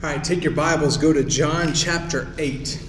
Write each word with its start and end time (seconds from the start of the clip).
All 0.00 0.08
right, 0.08 0.22
take 0.22 0.44
your 0.44 0.52
Bibles, 0.52 0.96
go 0.96 1.12
to 1.12 1.24
John 1.24 1.74
chapter 1.74 2.32
8. 2.38 2.80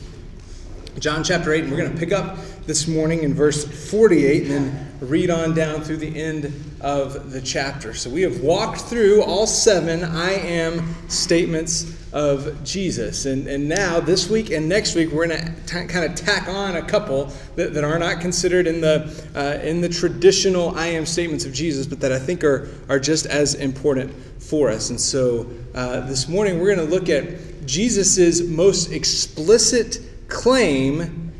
John 0.99 1.23
chapter 1.23 1.51
8, 1.51 1.63
and 1.63 1.71
we're 1.71 1.79
going 1.79 1.91
to 1.91 1.97
pick 1.97 2.11
up 2.11 2.37
this 2.67 2.87
morning 2.87 3.23
in 3.23 3.33
verse 3.33 3.65
48 3.89 4.43
and 4.43 4.51
then 4.51 4.91
read 5.01 5.31
on 5.31 5.55
down 5.55 5.81
through 5.81 5.97
the 5.97 6.21
end 6.21 6.53
of 6.81 7.31
the 7.31 7.41
chapter. 7.41 7.95
So 7.95 8.11
we 8.11 8.21
have 8.21 8.41
walked 8.41 8.81
through 8.81 9.23
all 9.23 9.47
seven 9.47 10.03
I 10.03 10.33
am 10.33 10.93
statements 11.09 11.97
of 12.13 12.63
Jesus. 12.63 13.25
And, 13.25 13.47
and 13.47 13.67
now, 13.67 13.99
this 13.99 14.29
week 14.29 14.51
and 14.51 14.69
next 14.69 14.93
week, 14.93 15.11
we're 15.11 15.25
going 15.25 15.55
to 15.65 15.87
kind 15.87 16.05
of 16.05 16.13
tack 16.13 16.47
on 16.47 16.75
a 16.75 16.81
couple 16.83 17.33
that, 17.55 17.73
that 17.73 17.83
are 17.83 17.97
not 17.97 18.21
considered 18.21 18.67
in 18.67 18.81
the, 18.81 19.27
uh, 19.33 19.65
in 19.65 19.81
the 19.81 19.89
traditional 19.89 20.77
I 20.77 20.87
am 20.87 21.07
statements 21.07 21.43
of 21.43 21.53
Jesus, 21.53 21.87
but 21.87 21.99
that 22.01 22.11
I 22.11 22.19
think 22.19 22.43
are, 22.43 22.69
are 22.87 22.99
just 22.99 23.25
as 23.25 23.55
important 23.55 24.13
for 24.49 24.69
us. 24.69 24.89
And 24.89 24.99
so 24.99 25.47
uh, 25.75 26.01
this 26.01 26.27
morning 26.27 26.59
we're 26.59 26.75
going 26.75 26.87
to 26.87 26.93
look 26.93 27.07
at 27.07 27.67
Jesus' 27.67 28.41
most 28.41 28.91
explicit 28.91 29.99
claim 30.27 31.31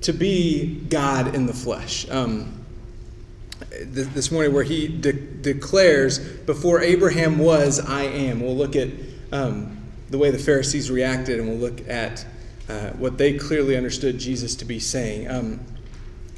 to 0.00 0.12
be 0.12 0.80
God 0.88 1.34
in 1.34 1.46
the 1.46 1.54
flesh. 1.54 2.08
Um, 2.10 2.64
th- 3.70 4.08
this 4.08 4.30
morning, 4.32 4.52
where 4.52 4.64
he 4.64 4.88
de- 4.88 5.12
declares, 5.12 6.18
Before 6.18 6.80
Abraham 6.80 7.38
was, 7.38 7.78
I 7.78 8.02
am. 8.02 8.40
We'll 8.40 8.56
look 8.56 8.76
at 8.76 8.88
um, 9.32 9.76
the 10.10 10.18
way 10.18 10.30
the 10.30 10.38
Pharisees 10.38 10.90
reacted 10.90 11.38
and 11.38 11.48
we'll 11.48 11.58
look 11.58 11.88
at 11.88 12.26
uh, 12.68 12.90
what 12.90 13.18
they 13.18 13.38
clearly 13.38 13.76
understood 13.76 14.18
Jesus 14.18 14.56
to 14.56 14.64
be 14.64 14.80
saying. 14.80 15.30
Um, 15.30 15.60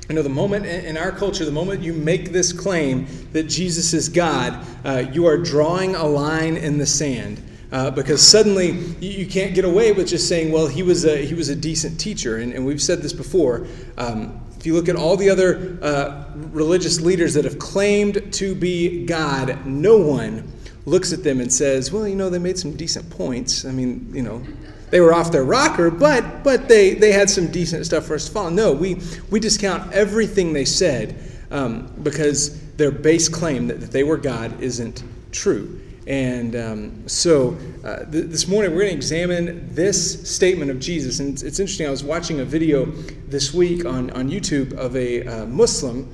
you 0.08 0.14
know, 0.14 0.22
the 0.22 0.28
moment 0.30 0.64
in 0.64 0.96
our 0.96 1.12
culture, 1.12 1.44
the 1.44 1.52
moment 1.52 1.82
you 1.82 1.92
make 1.92 2.32
this 2.32 2.52
claim 2.52 3.06
that 3.32 3.44
Jesus 3.44 3.92
is 3.92 4.08
God, 4.08 4.64
uh, 4.84 5.04
you 5.12 5.26
are 5.26 5.36
drawing 5.36 5.94
a 5.94 6.06
line 6.06 6.56
in 6.56 6.78
the 6.78 6.86
sand. 6.86 7.42
Uh, 7.70 7.90
because 7.90 8.26
suddenly 8.26 8.70
you, 9.00 9.10
you, 9.10 9.26
can't 9.26 9.54
get 9.54 9.66
away 9.66 9.92
with 9.92 10.08
just 10.08 10.26
saying, 10.26 10.50
well, 10.50 10.66
he 10.66 10.82
was 10.82 11.04
a, 11.04 11.18
he 11.18 11.34
was 11.34 11.50
a 11.50 11.54
decent 11.54 12.00
teacher. 12.00 12.38
And, 12.38 12.54
and 12.54 12.64
we've 12.64 12.80
said 12.80 13.02
this 13.02 13.12
before. 13.12 13.66
Um, 13.98 14.40
if 14.58 14.64
you 14.64 14.72
look 14.72 14.88
at 14.88 14.96
all 14.96 15.18
the 15.18 15.28
other 15.28 15.78
uh, 15.82 16.24
religious 16.34 17.02
leaders 17.02 17.34
that 17.34 17.44
have 17.44 17.58
claimed 17.58 18.32
to 18.32 18.54
be 18.54 19.04
God, 19.04 19.66
no 19.66 19.98
one 19.98 20.50
looks 20.86 21.12
at 21.12 21.22
them 21.22 21.40
and 21.40 21.52
says, 21.52 21.92
well, 21.92 22.08
you 22.08 22.14
know, 22.14 22.30
they 22.30 22.38
made 22.38 22.58
some 22.58 22.74
decent 22.74 23.10
points. 23.10 23.66
I 23.66 23.70
mean, 23.70 24.10
you 24.14 24.22
know, 24.22 24.42
they 24.90 25.00
were 25.00 25.12
off 25.12 25.30
their 25.32 25.44
rocker, 25.44 25.90
but 25.90 26.42
but 26.44 26.68
they 26.68 26.94
they 26.94 27.12
had 27.12 27.28
some 27.28 27.48
decent 27.48 27.86
stuff 27.86 28.06
for 28.06 28.14
us 28.14 28.26
to 28.26 28.32
follow. 28.32 28.50
No, 28.50 28.72
we 28.72 29.00
we 29.30 29.40
discount 29.40 29.92
everything 29.92 30.52
they 30.52 30.64
said 30.64 31.18
um, 31.50 31.92
because 32.02 32.60
their 32.76 32.90
base 32.90 33.28
claim 33.28 33.66
that, 33.68 33.80
that 33.80 33.90
they 33.90 34.04
were 34.04 34.16
God 34.16 34.60
isn't 34.60 35.02
true. 35.32 35.80
And 36.06 36.56
um, 36.56 37.06
so 37.06 37.58
uh, 37.84 38.04
th- 38.04 38.26
this 38.26 38.48
morning 38.48 38.70
we're 38.72 38.80
going 38.80 38.92
to 38.92 38.96
examine 38.96 39.74
this 39.74 40.26
statement 40.28 40.70
of 40.70 40.80
Jesus. 40.80 41.20
And 41.20 41.34
it's, 41.34 41.42
it's, 41.42 41.60
interesting, 41.60 41.86
I 41.86 41.90
was 41.90 42.02
watching 42.02 42.40
a 42.40 42.46
video 42.46 42.86
this 42.86 43.52
week 43.52 43.84
on, 43.84 44.08
on 44.12 44.30
YouTube 44.30 44.72
of 44.72 44.96
a 44.96 45.26
uh, 45.26 45.46
Muslim 45.46 46.12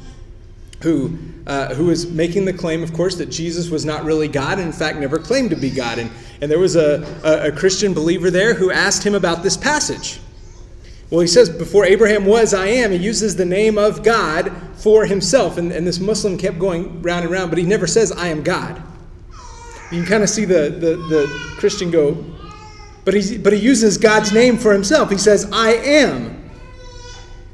who, 0.83 1.17
uh, 1.47 1.75
who 1.75 1.87
was 1.87 2.11
making 2.11 2.45
the 2.45 2.53
claim, 2.53 2.83
of 2.83 2.93
course, 2.93 3.15
that 3.17 3.31
Jesus 3.31 3.71
was 3.71 3.85
not 3.85 4.05
really 4.05 4.27
God 4.27 4.59
and, 4.59 4.67
in 4.67 4.73
fact, 4.73 4.99
never 4.99 5.19
claimed 5.19 5.51
to 5.51 5.57
be 5.57 5.71
God. 5.71 5.99
And, 5.99 6.11
and 6.45 6.51
there 6.51 6.59
was 6.59 6.77
a, 6.77 7.03
a, 7.25 7.49
a 7.49 7.53
Christian 7.53 7.95
believer 7.95 8.31
there 8.31 8.53
who 8.53 8.71
asked 8.71 9.03
him 9.03 9.15
about 9.15 9.43
this 9.43 9.57
passage. 9.57 10.21
Well, 11.09 11.21
he 11.21 11.27
says, 11.27 11.49
Before 11.49 11.87
Abraham 11.87 12.27
was, 12.27 12.53
I 12.53 12.67
am. 12.67 12.91
He 12.91 12.99
uses 12.99 13.35
the 13.35 13.47
name 13.47 13.79
of 13.79 14.03
God 14.03 14.53
for 14.75 15.07
himself. 15.07 15.57
And, 15.57 15.73
and 15.73 15.87
this 15.87 16.01
Muslim 16.01 16.37
kept 16.37 16.59
going 16.59 17.01
round 17.01 17.23
and 17.23 17.33
round, 17.33 17.51
but 17.51 17.57
he 17.57 17.65
never 17.65 17.87
says, 17.87 18.13
I 18.13 18.27
am 18.27 18.43
God. 18.43 18.77
You 19.91 20.03
can 20.03 20.05
kind 20.05 20.23
of 20.23 20.29
see 20.29 20.45
the, 20.45 20.69
the, 20.69 20.97
the 21.09 21.27
Christian 21.57 21.91
go, 21.91 22.23
but, 23.07 23.15
he 23.15 23.39
but 23.39 23.55
he 23.55 23.59
uses 23.59 23.97
God's 23.97 24.31
name 24.31 24.59
for 24.59 24.75
himself. 24.75 25.09
He 25.09 25.17
says, 25.17 25.49
I 25.51 25.71
am. 25.71 26.43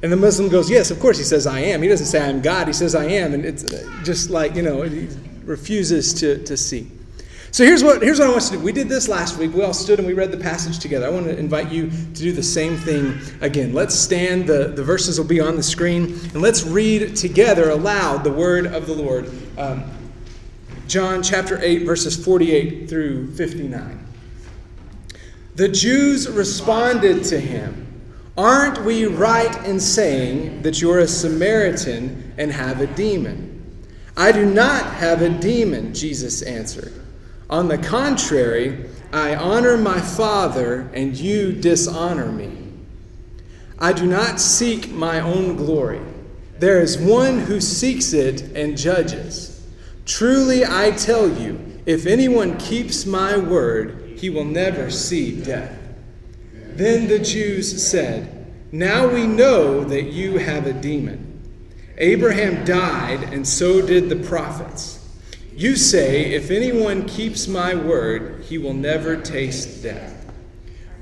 And 0.03 0.11
the 0.11 0.17
Muslim 0.17 0.49
goes, 0.49 0.69
Yes, 0.69 0.91
of 0.91 0.99
course 0.99 1.17
he 1.17 1.23
says, 1.23 1.47
I 1.47 1.61
am. 1.61 1.81
He 1.81 1.89
doesn't 1.89 2.07
say, 2.07 2.29
I'm 2.29 2.43
God. 2.43 2.67
He 2.67 2.73
says, 2.73 2.97
I 2.97 3.05
am. 3.05 3.34
And 3.34 3.45
it's 3.45 3.73
just 4.03 4.31
like, 4.31 4.56
you 4.56 4.62
know, 4.62 4.83
he 4.83 5.06
refuses 5.45 6.12
to, 6.15 6.43
to 6.43 6.56
see. 6.56 6.91
So 7.53 7.65
here's 7.65 7.83
what, 7.83 8.00
here's 8.00 8.21
what 8.21 8.28
I 8.28 8.31
want 8.31 8.43
to 8.43 8.53
do. 8.53 8.61
We 8.61 8.71
did 8.71 8.88
this 8.88 9.09
last 9.09 9.37
week. 9.37 9.53
We 9.53 9.62
all 9.62 9.75
stood 9.75 9.99
and 9.99 10.06
we 10.06 10.15
read 10.15 10.31
the 10.31 10.37
passage 10.37 10.78
together. 10.78 11.06
I 11.06 11.11
want 11.11 11.27
to 11.27 11.37
invite 11.37 11.71
you 11.72 11.91
to 11.91 12.22
do 12.22 12.33
the 12.33 12.43
same 12.43 12.77
thing 12.77 13.19
again. 13.41 13.72
Let's 13.72 13.94
stand. 13.94 14.47
The, 14.47 14.69
the 14.69 14.84
verses 14.84 15.19
will 15.19 15.27
be 15.27 15.41
on 15.41 15.56
the 15.56 15.62
screen. 15.62 16.05
And 16.33 16.43
let's 16.43 16.62
read 16.62 17.16
together 17.16 17.71
aloud 17.71 18.22
the 18.22 18.33
word 18.33 18.66
of 18.66 18.87
the 18.87 18.93
Lord. 18.93 19.31
Um, 19.59 19.91
John 20.87 21.25
chapter 21.25 21.61
8, 21.61 21.84
verses 21.84 22.25
48 22.25 22.88
through 22.88 23.33
59. 23.34 24.06
The 25.56 25.69
Jews 25.69 26.28
responded 26.28 27.25
to 27.25 27.41
him. 27.41 27.87
Aren't 28.38 28.84
we 28.84 29.06
right 29.06 29.65
in 29.67 29.81
saying 29.81 30.62
that 30.62 30.81
you're 30.81 31.00
a 31.00 31.09
Samaritan 31.09 32.32
and 32.38 32.53
have 32.53 32.81
a 32.81 32.87
demon? 32.87 33.49
I 34.17 34.31
do 34.31 34.47
not 34.47 34.84
have 34.94 35.22
a 35.22 35.28
demon, 35.28 35.93
Jesus 35.93 36.43
answered. 36.43 36.93
On 37.50 37.66
the 37.66 37.78
contrary, 37.78 38.87
I 39.12 39.34
honor 39.34 39.77
my 39.77 40.00
Father, 40.00 40.88
and 40.94 41.16
you 41.16 41.53
dishonor 41.53 42.31
me. 42.31 42.56
I 43.77 43.93
do 43.93 44.06
not 44.06 44.38
seek 44.38 44.91
my 44.91 45.19
own 45.21 45.56
glory. 45.56 46.00
There 46.61 46.81
is 46.81 46.97
one 46.97 47.41
who 47.41 47.61
seeks 47.61 48.12
it 48.12 48.43
and 48.55 48.78
judges. 48.78 49.66
Truly 50.06 50.65
I 50.65 50.93
tell 50.93 51.28
you, 51.28 51.81
if 51.87 52.06
anyone 52.06 52.56
keeps 52.56 53.05
my 53.05 53.37
word, 53.37 54.15
he 54.17 54.31
will 54.31 54.44
never 54.44 54.88
see 54.88 55.43
death. 55.43 55.77
Then 56.53 57.09
the 57.09 57.19
Jews 57.19 57.84
said, 57.84 58.47
Now 58.71 59.09
we 59.09 59.27
know 59.27 59.82
that 59.82 60.12
you 60.12 60.38
have 60.38 60.69
a 60.69 60.72
demon. 60.72 61.27
Abraham 61.99 62.65
died, 62.65 63.25
and 63.25 63.47
so 63.47 63.84
did 63.84 64.09
the 64.09 64.28
prophets. 64.28 65.00
You 65.55 65.77
say, 65.77 66.33
If 66.33 66.50
anyone 66.50 67.06
keeps 67.06 67.49
my 67.49 67.75
word, 67.75 68.44
he 68.44 68.59
will 68.59 68.75
never 68.75 69.16
taste 69.16 69.83
death. 69.83 70.33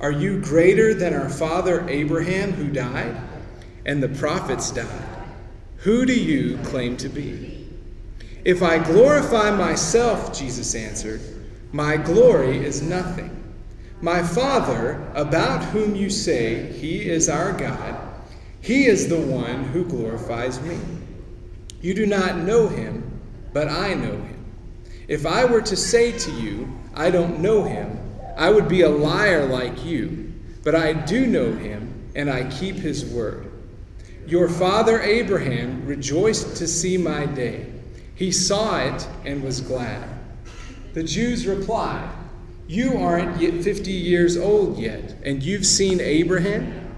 Are 0.00 0.12
you 0.12 0.40
greater 0.40 0.94
than 0.94 1.14
our 1.14 1.28
father 1.28 1.88
Abraham, 1.88 2.52
who 2.52 2.68
died? 2.68 3.16
And 3.84 4.02
the 4.02 4.08
prophets 4.08 4.70
died. 4.70 4.86
Who 5.78 6.06
do 6.06 6.14
you 6.14 6.58
claim 6.58 6.96
to 6.98 7.08
be? 7.08 7.68
If 8.44 8.62
I 8.62 8.78
glorify 8.78 9.50
myself, 9.50 10.38
Jesus 10.38 10.74
answered, 10.74 11.20
my 11.72 11.98
glory 11.98 12.64
is 12.64 12.80
nothing. 12.80 13.34
My 14.00 14.22
Father, 14.22 15.06
about 15.14 15.62
whom 15.64 15.94
you 15.94 16.08
say 16.08 16.72
he 16.72 17.08
is 17.08 17.28
our 17.28 17.52
God, 17.52 17.94
he 18.62 18.86
is 18.86 19.08
the 19.08 19.20
one 19.20 19.64
who 19.64 19.84
glorifies 19.84 20.60
me. 20.62 20.78
You 21.82 21.92
do 21.92 22.06
not 22.06 22.38
know 22.38 22.68
him, 22.68 23.20
but 23.52 23.68
I 23.68 23.94
know 23.94 24.12
him. 24.12 24.37
If 25.08 25.26
I 25.26 25.44
were 25.44 25.62
to 25.62 25.76
say 25.76 26.16
to 26.16 26.30
you, 26.32 26.72
I 26.94 27.10
don't 27.10 27.40
know 27.40 27.64
him, 27.64 27.98
I 28.36 28.50
would 28.50 28.68
be 28.68 28.82
a 28.82 28.88
liar 28.88 29.46
like 29.46 29.84
you. 29.84 30.32
But 30.62 30.74
I 30.74 30.92
do 30.92 31.26
know 31.26 31.52
him, 31.52 32.10
and 32.14 32.28
I 32.28 32.48
keep 32.50 32.76
his 32.76 33.04
word. 33.04 33.50
Your 34.26 34.48
father 34.48 35.00
Abraham 35.00 35.86
rejoiced 35.86 36.56
to 36.56 36.68
see 36.68 36.98
my 36.98 37.24
day. 37.24 37.72
He 38.14 38.30
saw 38.30 38.78
it 38.80 39.08
and 39.24 39.42
was 39.42 39.60
glad. 39.60 40.06
The 40.92 41.02
Jews 41.02 41.46
replied, 41.46 42.10
you 42.68 42.98
aren't 42.98 43.40
yet 43.40 43.64
50 43.64 43.90
years 43.90 44.36
old 44.36 44.78
yet, 44.78 45.14
and 45.24 45.42
you've 45.42 45.64
seen 45.64 46.02
Abraham? 46.02 46.92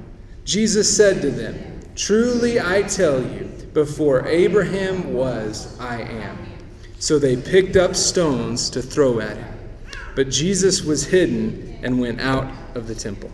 Jesus 0.45 0.97
said 0.97 1.23
to 1.23 1.31
them, 1.31 1.81
Truly 1.95 2.61
I 2.61 2.83
tell 2.83 3.23
you, 3.23 3.45
before 3.73 4.27
Abraham 4.27 5.15
was, 5.15 5.79
I 5.79 6.01
am. 6.03 6.50
So 7.01 7.19
they 7.19 7.37
picked 7.37 7.77
up 7.77 7.97
stones 7.97 8.69
to 8.71 8.83
throw 8.83 9.21
at 9.21 9.37
him. 9.39 9.59
But 10.15 10.29
Jesus 10.29 10.83
was 10.83 11.07
hidden 11.07 11.79
and 11.83 11.99
went 11.99 12.21
out 12.21 12.53
of 12.75 12.87
the 12.87 12.95
temple. 12.95 13.31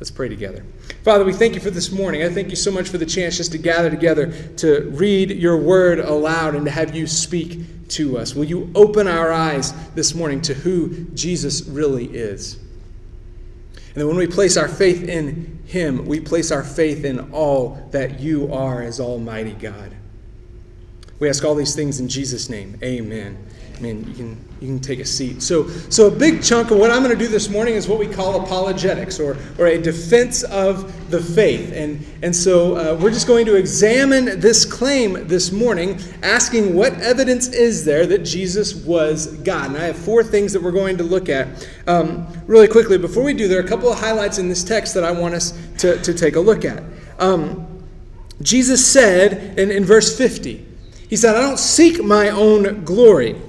Let's 0.00 0.10
pray 0.10 0.28
together. 0.28 0.64
Father, 1.02 1.22
we 1.22 1.34
thank 1.34 1.54
you 1.54 1.60
for 1.60 1.70
this 1.70 1.92
morning. 1.92 2.22
I 2.22 2.30
thank 2.30 2.48
you 2.48 2.56
so 2.56 2.70
much 2.70 2.88
for 2.88 2.96
the 2.96 3.06
chance 3.06 3.36
just 3.36 3.52
to 3.52 3.58
gather 3.58 3.90
together 3.90 4.32
to 4.56 4.90
read 4.90 5.30
your 5.30 5.58
word 5.58 5.98
aloud 5.98 6.54
and 6.54 6.64
to 6.64 6.70
have 6.70 6.96
you 6.96 7.06
speak 7.06 7.88
to 7.88 8.16
us. 8.16 8.34
Will 8.34 8.44
you 8.44 8.70
open 8.74 9.06
our 9.06 9.30
eyes 9.30 9.74
this 9.94 10.14
morning 10.14 10.40
to 10.42 10.54
who 10.54 11.04
Jesus 11.10 11.62
really 11.66 12.06
is? 12.06 12.54
And 12.54 14.00
then 14.00 14.08
when 14.08 14.16
we 14.16 14.26
place 14.26 14.56
our 14.56 14.66
faith 14.66 15.06
in 15.06 15.62
Him, 15.66 16.06
we 16.06 16.20
place 16.20 16.50
our 16.50 16.64
faith 16.64 17.04
in 17.04 17.32
all 17.32 17.86
that 17.92 18.18
you 18.18 18.50
are 18.52 18.82
as 18.82 18.98
Almighty 18.98 19.52
God. 19.52 19.94
We 21.24 21.30
ask 21.30 21.44
all 21.44 21.54
these 21.54 21.74
things 21.74 22.00
in 22.00 22.08
Jesus' 22.08 22.50
name. 22.50 22.78
Amen 22.82 23.38
I 23.76 23.80
mean, 23.80 24.06
you 24.06 24.14
can 24.14 24.44
you 24.60 24.68
can 24.68 24.80
take 24.80 25.00
a 25.00 25.04
seat. 25.04 25.42
So, 25.42 25.68
so 25.68 26.06
a 26.06 26.10
big 26.10 26.42
chunk 26.42 26.70
of 26.70 26.78
what 26.78 26.90
I'm 26.90 27.02
going 27.02 27.16
to 27.16 27.22
do 27.22 27.28
this 27.28 27.48
morning 27.48 27.74
is 27.74 27.88
what 27.88 27.98
we 27.98 28.06
call 28.06 28.40
apologetics, 28.42 29.18
or 29.18 29.36
or 29.58 29.66
a 29.66 29.78
defense 29.78 30.44
of 30.44 31.10
the 31.10 31.20
faith. 31.20 31.72
And 31.72 32.04
and 32.22 32.34
so 32.34 32.76
uh, 32.76 32.98
we're 33.00 33.10
just 33.10 33.26
going 33.26 33.46
to 33.46 33.56
examine 33.56 34.38
this 34.38 34.64
claim 34.64 35.26
this 35.26 35.50
morning, 35.50 35.98
asking 36.22 36.74
what 36.74 36.92
evidence 37.00 37.48
is 37.48 37.84
there 37.84 38.06
that 38.06 38.20
Jesus 38.24 38.74
was 38.74 39.26
God. 39.38 39.70
And 39.70 39.76
I 39.76 39.84
have 39.84 39.96
four 39.96 40.22
things 40.22 40.52
that 40.52 40.62
we're 40.62 40.70
going 40.70 40.96
to 40.98 41.04
look 41.04 41.28
at 41.28 41.68
um, 41.88 42.28
really 42.46 42.68
quickly. 42.68 42.96
Before 42.96 43.24
we 43.24 43.34
do, 43.34 43.48
there 43.48 43.58
are 43.58 43.64
a 43.64 43.68
couple 43.68 43.90
of 43.90 43.98
highlights 43.98 44.38
in 44.38 44.48
this 44.48 44.62
text 44.62 44.94
that 44.94 45.04
I 45.04 45.10
want 45.10 45.34
us 45.34 45.58
to 45.78 46.00
to 46.00 46.14
take 46.14 46.36
a 46.36 46.40
look 46.40 46.64
at. 46.64 46.82
Um, 47.18 47.66
Jesus 48.40 48.86
said 48.86 49.58
in, 49.58 49.70
in 49.70 49.84
verse 49.84 50.16
50, 50.16 50.73
He 51.08 51.16
said, 51.16 51.36
I 51.36 51.40
don't 51.42 51.58
seek 51.58 52.02
my 52.02 52.30
own 52.30 52.84
glory. 52.84 53.40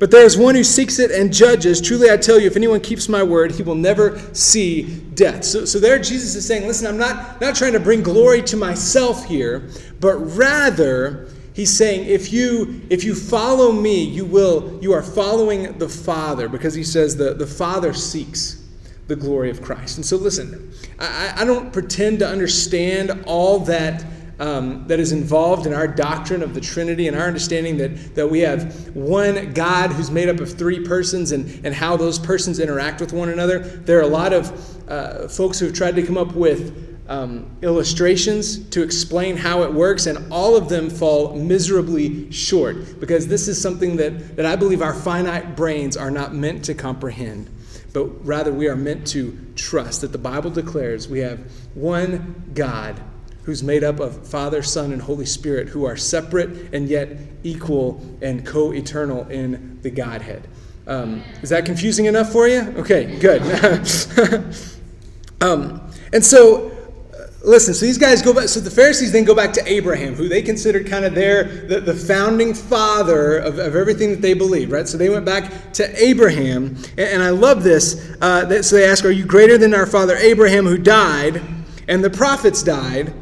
But 0.00 0.10
there 0.10 0.24
is 0.24 0.38
one 0.38 0.54
who 0.54 0.64
seeks 0.64 0.98
it 0.98 1.10
and 1.10 1.30
judges. 1.30 1.78
Truly, 1.78 2.10
I 2.10 2.16
tell 2.16 2.40
you, 2.40 2.46
if 2.46 2.56
anyone 2.56 2.80
keeps 2.80 3.06
my 3.06 3.22
word, 3.22 3.52
he 3.52 3.62
will 3.62 3.74
never 3.74 4.18
see 4.34 4.98
death. 5.14 5.44
So, 5.44 5.66
so 5.66 5.78
there, 5.78 5.98
Jesus 5.98 6.34
is 6.34 6.46
saying, 6.46 6.66
Listen, 6.66 6.86
I'm 6.86 6.96
not, 6.96 7.38
not 7.42 7.54
trying 7.54 7.74
to 7.74 7.80
bring 7.80 8.02
glory 8.02 8.40
to 8.44 8.56
myself 8.56 9.26
here, 9.26 9.68
but 10.00 10.16
rather, 10.16 11.28
he's 11.52 11.70
saying, 11.70 12.08
if 12.08 12.32
you, 12.32 12.80
if 12.88 13.04
you 13.04 13.14
follow 13.14 13.72
me, 13.72 14.02
you 14.02 14.24
will, 14.24 14.78
you 14.80 14.94
are 14.94 15.02
following 15.02 15.76
the 15.76 15.88
Father, 15.88 16.48
because 16.48 16.72
he 16.72 16.82
says 16.82 17.14
the, 17.18 17.34
the 17.34 17.46
Father 17.46 17.92
seeks 17.92 18.66
the 19.06 19.16
glory 19.16 19.50
of 19.50 19.60
Christ. 19.60 19.98
And 19.98 20.06
so, 20.06 20.16
listen, 20.16 20.72
I, 20.98 21.34
I 21.36 21.44
don't 21.44 21.74
pretend 21.74 22.20
to 22.20 22.26
understand 22.26 23.24
all 23.26 23.58
that 23.60 24.02
um, 24.40 24.86
that 24.88 24.98
is 24.98 25.12
involved 25.12 25.66
in 25.66 25.74
our 25.74 25.86
doctrine 25.86 26.42
of 26.42 26.54
the 26.54 26.60
Trinity 26.60 27.06
and 27.06 27.16
our 27.16 27.26
understanding 27.26 27.76
that, 27.76 28.14
that 28.14 28.26
we 28.26 28.40
have 28.40 28.96
one 28.96 29.52
God 29.52 29.92
who's 29.92 30.10
made 30.10 30.28
up 30.28 30.40
of 30.40 30.50
three 30.50 30.82
persons 30.82 31.32
and, 31.32 31.64
and 31.64 31.74
how 31.74 31.96
those 31.96 32.18
persons 32.18 32.58
interact 32.58 33.00
with 33.00 33.12
one 33.12 33.28
another. 33.28 33.58
There 33.58 33.98
are 33.98 34.02
a 34.02 34.08
lot 34.08 34.32
of 34.32 34.88
uh, 34.88 35.28
folks 35.28 35.58
who 35.58 35.66
have 35.66 35.74
tried 35.74 35.94
to 35.96 36.02
come 36.02 36.16
up 36.16 36.34
with 36.34 37.04
um, 37.08 37.54
illustrations 37.60 38.66
to 38.70 38.82
explain 38.82 39.36
how 39.36 39.62
it 39.62 39.72
works, 39.72 40.06
and 40.06 40.32
all 40.32 40.56
of 40.56 40.68
them 40.68 40.88
fall 40.88 41.34
miserably 41.34 42.30
short 42.32 42.98
because 42.98 43.26
this 43.26 43.46
is 43.46 43.60
something 43.60 43.96
that, 43.96 44.36
that 44.36 44.46
I 44.46 44.56
believe 44.56 44.80
our 44.80 44.94
finite 44.94 45.54
brains 45.54 45.96
are 45.96 46.10
not 46.10 46.34
meant 46.34 46.64
to 46.64 46.74
comprehend 46.74 47.50
but 47.92 48.04
rather 48.24 48.52
we 48.52 48.68
are 48.68 48.76
meant 48.76 49.04
to 49.04 49.36
trust 49.56 50.02
that 50.02 50.12
the 50.12 50.18
Bible 50.18 50.48
declares 50.48 51.08
we 51.08 51.18
have 51.18 51.40
one 51.74 52.52
God 52.54 53.02
who's 53.50 53.64
made 53.64 53.82
up 53.82 53.98
of 53.98 54.28
Father, 54.28 54.62
Son, 54.62 54.92
and 54.92 55.02
Holy 55.02 55.26
Spirit, 55.26 55.68
who 55.68 55.84
are 55.84 55.96
separate 55.96 56.72
and 56.72 56.88
yet 56.88 57.16
equal 57.42 58.00
and 58.22 58.46
co 58.46 58.72
eternal 58.72 59.26
in 59.26 59.80
the 59.82 59.90
Godhead. 59.90 60.46
Um, 60.86 61.24
is 61.42 61.50
that 61.50 61.64
confusing 61.64 62.04
enough 62.04 62.30
for 62.30 62.46
you? 62.46 62.60
Okay, 62.76 63.18
good. 63.18 63.42
um, 65.40 65.80
and 66.12 66.24
so, 66.24 66.68
uh, 67.12 67.26
listen, 67.44 67.74
so 67.74 67.84
these 67.84 67.98
guys 67.98 68.22
go 68.22 68.32
back, 68.32 68.46
so 68.46 68.60
the 68.60 68.70
Pharisees 68.70 69.10
then 69.10 69.24
go 69.24 69.34
back 69.34 69.52
to 69.54 69.68
Abraham, 69.68 70.14
who 70.14 70.28
they 70.28 70.42
considered 70.42 70.86
kind 70.86 71.04
of 71.04 71.16
their, 71.16 71.66
the, 71.66 71.80
the 71.80 71.94
founding 71.94 72.54
father 72.54 73.38
of, 73.38 73.58
of 73.58 73.74
everything 73.74 74.12
that 74.12 74.22
they 74.22 74.34
believed, 74.34 74.70
right? 74.70 74.86
So 74.86 74.96
they 74.96 75.10
went 75.10 75.24
back 75.24 75.72
to 75.72 76.00
Abraham, 76.00 76.76
and, 76.96 77.00
and 77.00 77.20
I 77.20 77.30
love 77.30 77.64
this. 77.64 78.14
Uh, 78.20 78.44
that, 78.44 78.64
so 78.64 78.76
they 78.76 78.88
ask, 78.88 79.04
Are 79.04 79.10
you 79.10 79.24
greater 79.24 79.58
than 79.58 79.74
our 79.74 79.86
father 79.86 80.14
Abraham, 80.14 80.66
who 80.66 80.78
died, 80.78 81.42
and 81.88 82.04
the 82.04 82.10
prophets 82.10 82.62
died? 82.62 83.12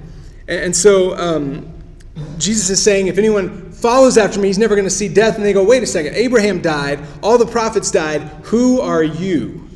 And 0.48 0.74
so 0.74 1.16
um, 1.16 1.72
Jesus 2.38 2.70
is 2.70 2.82
saying, 2.82 3.08
if 3.08 3.18
anyone 3.18 3.70
follows 3.70 4.16
after 4.16 4.40
me, 4.40 4.48
he's 4.48 4.58
never 4.58 4.74
going 4.74 4.86
to 4.86 4.90
see 4.90 5.08
death. 5.08 5.36
And 5.36 5.44
they 5.44 5.52
go, 5.52 5.62
wait 5.62 5.82
a 5.82 5.86
second, 5.86 6.14
Abraham 6.14 6.60
died, 6.60 7.04
all 7.22 7.38
the 7.38 7.46
prophets 7.46 7.90
died. 7.90 8.22
Who 8.44 8.80
are 8.80 9.02
you? 9.02 9.68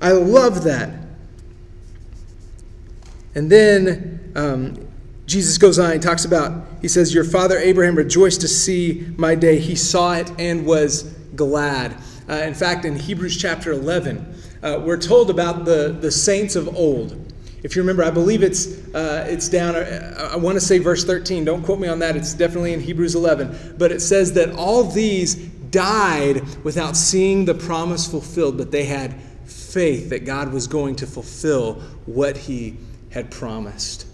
I 0.00 0.12
love 0.12 0.64
that. 0.64 0.90
And 3.34 3.52
then 3.52 4.32
um, 4.34 4.88
Jesus 5.26 5.58
goes 5.58 5.78
on, 5.78 5.92
he 5.92 5.98
talks 5.98 6.24
about, 6.24 6.66
he 6.80 6.88
says, 6.88 7.12
Your 7.12 7.24
father 7.24 7.58
Abraham 7.58 7.96
rejoiced 7.96 8.40
to 8.40 8.48
see 8.48 9.06
my 9.18 9.34
day. 9.34 9.58
He 9.58 9.74
saw 9.74 10.14
it 10.14 10.32
and 10.38 10.64
was 10.64 11.02
glad. 11.34 11.96
Uh, 12.28 12.34
in 12.34 12.54
fact, 12.54 12.84
in 12.84 12.96
Hebrews 12.96 13.36
chapter 13.36 13.72
11, 13.72 14.34
uh, 14.62 14.82
we're 14.84 14.96
told 14.96 15.28
about 15.28 15.64
the, 15.64 15.96
the 16.00 16.10
saints 16.10 16.56
of 16.56 16.74
old. 16.74 17.25
If 17.66 17.74
you 17.74 17.82
remember, 17.82 18.04
I 18.04 18.12
believe 18.12 18.44
it's, 18.44 18.68
uh, 18.94 19.26
it's 19.28 19.48
down, 19.48 19.74
uh, 19.74 20.30
I 20.32 20.36
want 20.36 20.54
to 20.54 20.60
say 20.60 20.78
verse 20.78 21.04
13. 21.04 21.44
Don't 21.44 21.64
quote 21.64 21.80
me 21.80 21.88
on 21.88 21.98
that. 21.98 22.14
It's 22.14 22.32
definitely 22.32 22.72
in 22.72 22.80
Hebrews 22.80 23.16
11. 23.16 23.74
But 23.76 23.90
it 23.90 23.98
says 23.98 24.34
that 24.34 24.50
all 24.52 24.84
these 24.84 25.34
died 25.34 26.44
without 26.62 26.96
seeing 26.96 27.44
the 27.44 27.54
promise 27.54 28.08
fulfilled, 28.08 28.56
but 28.56 28.70
they 28.70 28.84
had 28.84 29.20
faith 29.46 30.10
that 30.10 30.24
God 30.24 30.52
was 30.52 30.68
going 30.68 30.94
to 30.94 31.08
fulfill 31.08 31.80
what 32.04 32.36
he 32.36 32.76
had 33.10 33.32
promised. 33.32 34.06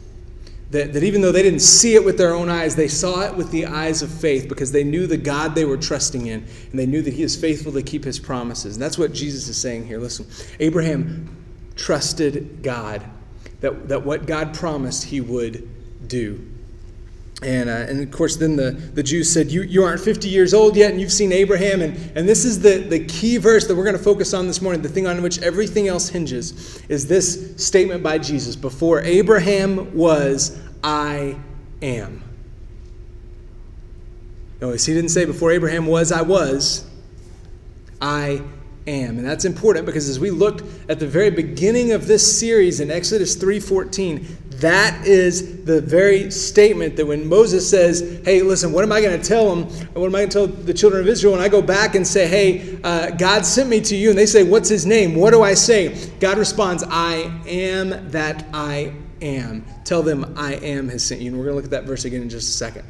That, 0.70 0.94
that 0.94 1.02
even 1.02 1.20
though 1.20 1.31
they 1.31 1.43
didn't 1.43 1.60
see 1.60 1.94
it 1.94 2.02
with 2.02 2.16
their 2.16 2.32
own 2.32 2.48
eyes, 2.48 2.75
they 2.75 2.88
saw 2.88 3.20
it 3.20 3.37
with 3.37 3.50
the 3.50 3.66
eyes 3.66 4.00
of 4.00 4.10
faith 4.10 4.48
because 4.48 4.72
they 4.72 4.82
knew 4.82 5.06
the 5.06 5.19
God 5.19 5.55
they 5.55 5.66
were 5.66 5.76
trusting 5.76 6.25
in, 6.25 6.46
and 6.70 6.81
they 6.81 6.87
knew 6.87 7.02
that 7.02 7.12
He 7.12 7.22
is 7.22 7.37
faithful 7.37 7.72
to 7.72 7.82
keep 7.82 8.02
His 8.02 8.19
promises. 8.19 8.76
And 8.76 8.82
that's 8.82 8.96
what 8.96 9.12
Jesus 9.12 9.46
is 9.46 9.58
saying 9.58 9.87
here. 9.87 9.98
Listen, 9.98 10.25
Abraham 10.58 11.37
trusted 11.76 12.62
God 12.62 13.02
that, 13.62 13.88
that 13.88 14.04
what 14.04 14.26
God 14.26 14.54
promised 14.54 15.04
he 15.04 15.20
would 15.20 15.68
do. 16.08 16.46
And, 17.42 17.68
uh, 17.68 17.72
and 17.72 18.00
of 18.00 18.10
course, 18.12 18.36
then 18.36 18.54
the, 18.54 18.70
the 18.70 19.02
Jews 19.02 19.32
said, 19.32 19.50
you, 19.50 19.62
you 19.62 19.82
aren't 19.82 20.00
50 20.00 20.28
years 20.28 20.54
old 20.54 20.76
yet, 20.76 20.92
and 20.92 21.00
you've 21.00 21.12
seen 21.12 21.32
Abraham. 21.32 21.82
And, 21.82 21.96
and 22.16 22.28
this 22.28 22.44
is 22.44 22.60
the, 22.60 22.78
the 22.78 23.04
key 23.06 23.36
verse 23.38 23.66
that 23.66 23.74
we're 23.74 23.84
going 23.84 23.96
to 23.96 24.02
focus 24.02 24.32
on 24.32 24.46
this 24.46 24.62
morning. 24.62 24.80
The 24.80 24.88
thing 24.88 25.08
on 25.08 25.22
which 25.22 25.40
everything 25.42 25.88
else 25.88 26.08
hinges 26.08 26.80
is 26.88 27.06
this 27.06 27.54
statement 27.56 28.02
by 28.02 28.18
Jesus 28.18 28.54
Before 28.54 29.00
Abraham 29.00 29.92
was, 29.94 30.60
I 30.84 31.36
am. 31.80 32.22
Notice 34.60 34.86
he 34.86 34.94
didn't 34.94 35.10
say, 35.10 35.24
Before 35.24 35.50
Abraham 35.50 35.86
was, 35.86 36.12
I 36.12 36.22
was. 36.22 36.88
I 38.00 38.42
am. 38.87 39.19
And 39.19 39.26
that's 39.26 39.44
important 39.44 39.87
because 39.87 40.08
as 40.08 40.19
we 40.19 40.31
looked 40.31 40.62
at 40.90 40.99
the 40.99 41.06
very 41.06 41.31
beginning 41.31 41.93
of 41.93 42.06
this 42.06 42.38
series 42.38 42.81
in 42.81 42.90
Exodus 42.90 43.37
3:14, 43.37 44.26
that 44.61 45.06
is 45.06 45.64
the 45.64 45.81
very 45.81 46.31
statement 46.31 46.96
that 46.96 47.06
when 47.06 47.29
Moses 47.29 47.69
says, 47.69 48.20
"Hey, 48.25 48.43
listen, 48.43 48.73
what 48.73 48.84
am 48.84 48.93
I 48.93 49.00
going 49.00 49.20
to 49.20 49.26
tell 49.26 49.55
them? 49.55 49.64
What 49.94 50.06
am 50.06 50.14
I 50.14 50.20
going 50.20 50.29
to 50.29 50.32
tell 50.32 50.46
the 50.46 50.75
children 50.75 51.02
of 51.02 51.08
Israel?" 51.08 51.34
And 51.34 51.43
I 51.43 51.49
go 51.49 51.62
back 51.62 51.94
and 51.94 52.06
say, 52.06 52.26
"Hey, 52.26 52.79
uh, 52.84 53.11
God 53.11 53.44
sent 53.44 53.69
me 53.69 53.81
to 53.82 53.96
you," 53.96 54.11
and 54.11 54.19
they 54.19 54.26
say, 54.26 54.43
"What's 54.43 54.69
His 54.69 54.87
name?" 54.87 55.14
What 55.14 55.32
do 55.32 55.43
I 55.43 55.55
say? 55.55 55.94
God 56.20 56.38
responds, 56.38 56.84
"I 56.88 57.31
am 57.46 58.11
that 58.11 58.46
I 58.52 58.93
am." 59.20 59.64
Tell 59.84 60.02
them, 60.02 60.34
"I 60.37 60.55
am 60.55 60.88
has 60.88 61.02
sent 61.02 61.20
you." 61.20 61.29
And 61.29 61.38
we're 61.38 61.44
going 61.44 61.52
to 61.52 61.56
look 61.56 61.64
at 61.64 61.70
that 61.70 61.87
verse 61.87 62.05
again 62.05 62.23
in 62.23 62.29
just 62.29 62.49
a 62.49 62.52
second. 62.52 62.84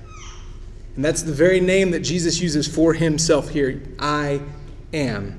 And 0.97 1.05
that's 1.05 1.23
the 1.23 1.33
very 1.33 1.61
name 1.61 1.91
that 1.93 2.01
Jesus 2.01 2.41
uses 2.41 2.67
for 2.67 2.93
Himself 2.93 3.49
here. 3.49 3.81
I 3.99 4.41
am. 4.93 5.39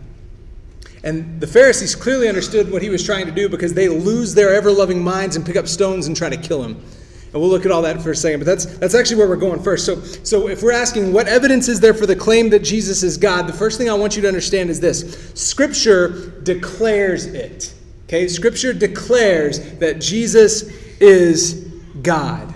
And 1.04 1.42
the 1.42 1.48
Pharisees 1.48 1.96
clearly 1.96 2.30
understood 2.30 2.72
what 2.72 2.82
he 2.82 2.90
was 2.90 3.04
trying 3.04 3.26
to 3.26 3.32
do 3.32 3.50
because 3.50 3.74
they 3.74 3.90
lose 3.90 4.34
their 4.34 4.54
ever 4.54 4.72
loving 4.72 5.04
minds 5.04 5.36
and 5.36 5.46
pick 5.46 5.58
up 5.58 5.68
stones 5.68 6.08
and 6.08 6.16
try 6.16 6.30
to 6.30 6.38
kill 6.38 6.64
him. 6.64 6.82
And 7.34 7.42
we'll 7.42 7.50
look 7.50 7.66
at 7.66 7.72
all 7.72 7.82
that 7.82 8.02
for 8.02 8.12
a 8.12 8.16
second, 8.16 8.40
but 8.40 8.46
that's, 8.46 8.66
that's 8.78 8.94
actually 8.94 9.18
where 9.18 9.28
we're 9.28 9.36
going 9.36 9.62
first. 9.62 9.86
So, 9.86 10.00
so, 10.02 10.48
if 10.48 10.62
we're 10.62 10.72
asking 10.72 11.12
what 11.12 11.28
evidence 11.28 11.68
is 11.68 11.80
there 11.80 11.96
for 11.96 12.06
the 12.06 12.16
claim 12.16 12.52
that 12.52 12.60
Jesus 12.60 13.02
is 13.02 13.18
God, 13.18 13.48
the 13.48 13.54
first 13.54 13.80
thing 13.80 13.90
I 13.90 13.94
want 13.96 14.16
you 14.16 14.22
to 14.22 14.28
understand 14.28 14.70
is 14.70 14.80
this 14.80 15.32
Scripture 15.34 16.40
declares 16.44 17.26
it. 17.26 17.74
Okay? 18.06 18.28
Scripture 18.28 18.72
declares 18.72 19.74
that 19.80 20.00
Jesus 20.00 20.62
is 21.02 21.66
God. 22.04 22.54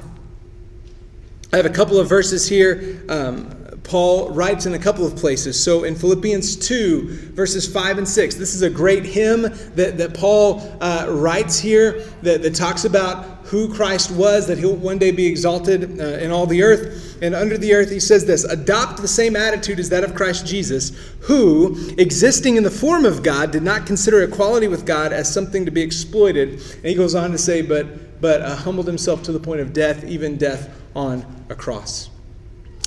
I 1.52 1.58
have 1.58 1.66
a 1.66 1.72
couple 1.72 2.00
of 2.00 2.08
verses 2.08 2.48
here. 2.48 3.04
Um, 3.10 3.57
Paul 3.88 4.32
writes 4.32 4.66
in 4.66 4.74
a 4.74 4.80
couple 4.80 5.06
of 5.06 5.16
places. 5.16 5.62
So 5.62 5.86
in 5.86 5.96
Philippians 5.96 6.58
2, 6.58 7.32
verses 7.32 7.72
5 7.72 8.00
and 8.00 8.08
6, 8.08 8.36
this 8.36 8.54
is 8.54 8.62
a 8.62 8.70
great 8.70 9.06
hymn 9.06 9.44
that, 9.44 9.98
that 9.98 10.14
Paul 10.14 10.62
uh, 10.82 11.08
writes 11.10 11.58
here 11.58 12.02
that, 12.22 12.42
that 12.42 12.54
talks 12.54 12.84
about 12.84 13.46
who 13.46 13.74
Christ 13.74 14.12
was, 14.12 14.46
that 14.48 14.58
he'll 14.58 14.76
one 14.76 14.98
day 14.98 15.12
be 15.12 15.26
exalted 15.26 16.02
uh, 16.02 16.04
in 16.04 16.32
all 16.32 16.46
the 16.46 16.64
earth. 16.64 17.18
And 17.22 17.34
under 17.34 17.58
the 17.58 17.74
earth, 17.74 17.90
he 17.90 18.02
says 18.02 18.26
this 18.26 18.44
Adopt 18.44 19.02
the 19.02 19.08
same 19.08 19.38
attitude 19.38 19.80
as 19.80 19.88
that 19.90 20.04
of 20.04 20.14
Christ 20.16 20.46
Jesus, 20.46 20.90
who, 21.22 21.78
existing 21.98 22.58
in 22.58 22.64
the 22.64 22.70
form 22.70 23.06
of 23.06 23.24
God, 23.24 23.52
did 23.52 23.64
not 23.64 23.86
consider 23.86 24.22
equality 24.22 24.68
with 24.68 24.86
God 24.86 25.14
as 25.14 25.34
something 25.34 25.64
to 25.64 25.72
be 25.72 25.82
exploited. 25.82 26.50
And 26.50 26.86
he 26.86 26.94
goes 26.94 27.16
on 27.16 27.32
to 27.32 27.38
say, 27.38 27.62
But, 27.62 28.20
but 28.20 28.42
uh, 28.42 28.54
humbled 28.58 28.88
himself 28.88 29.24
to 29.24 29.32
the 29.32 29.40
point 29.40 29.62
of 29.62 29.72
death, 29.72 30.04
even 30.04 30.36
death 30.36 30.70
on 30.94 31.26
a 31.48 31.56
cross. 31.56 32.10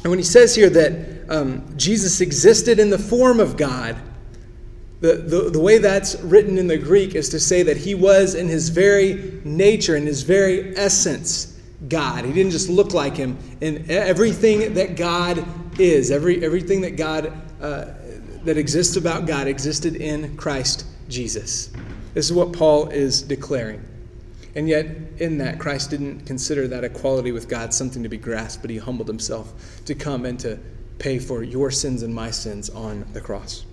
And 0.03 0.11
when 0.11 0.19
he 0.19 0.25
says 0.25 0.55
here 0.55 0.71
that 0.71 1.27
um, 1.29 1.77
Jesus 1.77 2.21
existed 2.21 2.79
in 2.79 2.91
the 2.91 2.99
form 2.99 3.39
of 3.41 3.57
God, 3.57 3.97
the, 5.01 5.15
the, 5.15 5.51
the 5.51 5.61
way 5.61 5.79
that's 5.79 6.21
written 6.21 6.59
in 6.59 6.67
the 6.67 6.79
Greek 6.79 7.15
is 7.15 7.29
to 7.31 7.41
say 7.41 7.63
that 7.63 7.77
he 7.77 7.95
was 7.95 8.35
in 8.35 8.49
his 8.49 8.69
very 8.69 9.41
nature, 9.45 9.97
in 9.97 10.07
his 10.07 10.23
very 10.23 10.77
essence, 10.77 11.59
God. 11.89 12.25
He 12.25 12.33
didn't 12.33 12.53
just 12.53 12.69
look 12.69 12.93
like 12.93 13.17
him. 13.17 13.39
In 13.61 13.91
everything 13.91 14.75
that 14.75 14.97
God 14.97 15.45
is, 15.81 16.11
every, 16.11 16.45
everything 16.45 16.83
that 16.83 16.97
God 16.97 17.33
uh, 17.61 17.87
that 18.45 18.57
exists 18.57 18.97
about 18.97 19.27
God 19.27 19.47
existed 19.47 19.97
in 19.97 20.37
Christ 20.37 20.87
Jesus. 21.09 21.73
This 22.15 22.27
is 22.27 22.33
what 22.33 22.53
Paul 22.53 22.89
is 22.89 23.23
declaring. 23.23 23.87
And 24.55 24.69
yet, 24.69 24.87
in 25.19 25.39
that, 25.39 25.59
Christ 25.59 25.91
didn't 25.91 26.27
consider 26.27 26.67
that 26.69 26.83
equality 26.83 27.33
with 27.33 27.49
God 27.49 27.73
something 27.73 28.03
to 28.03 28.09
be 28.09 28.17
grasped, 28.17 28.63
but 28.63 28.71
he 28.71 28.79
humbled 28.79 29.07
himself 29.07 29.53
to 29.85 29.95
come 29.95 30.25
and 30.25 30.39
to 30.41 30.59
pay 30.99 31.19
for 31.19 31.43
your 31.43 31.71
sins 31.71 32.03
and 32.03 32.15
my 32.15 32.31
sins 32.31 32.69
on 32.71 33.07
the 33.13 33.21
cross. 33.21 33.65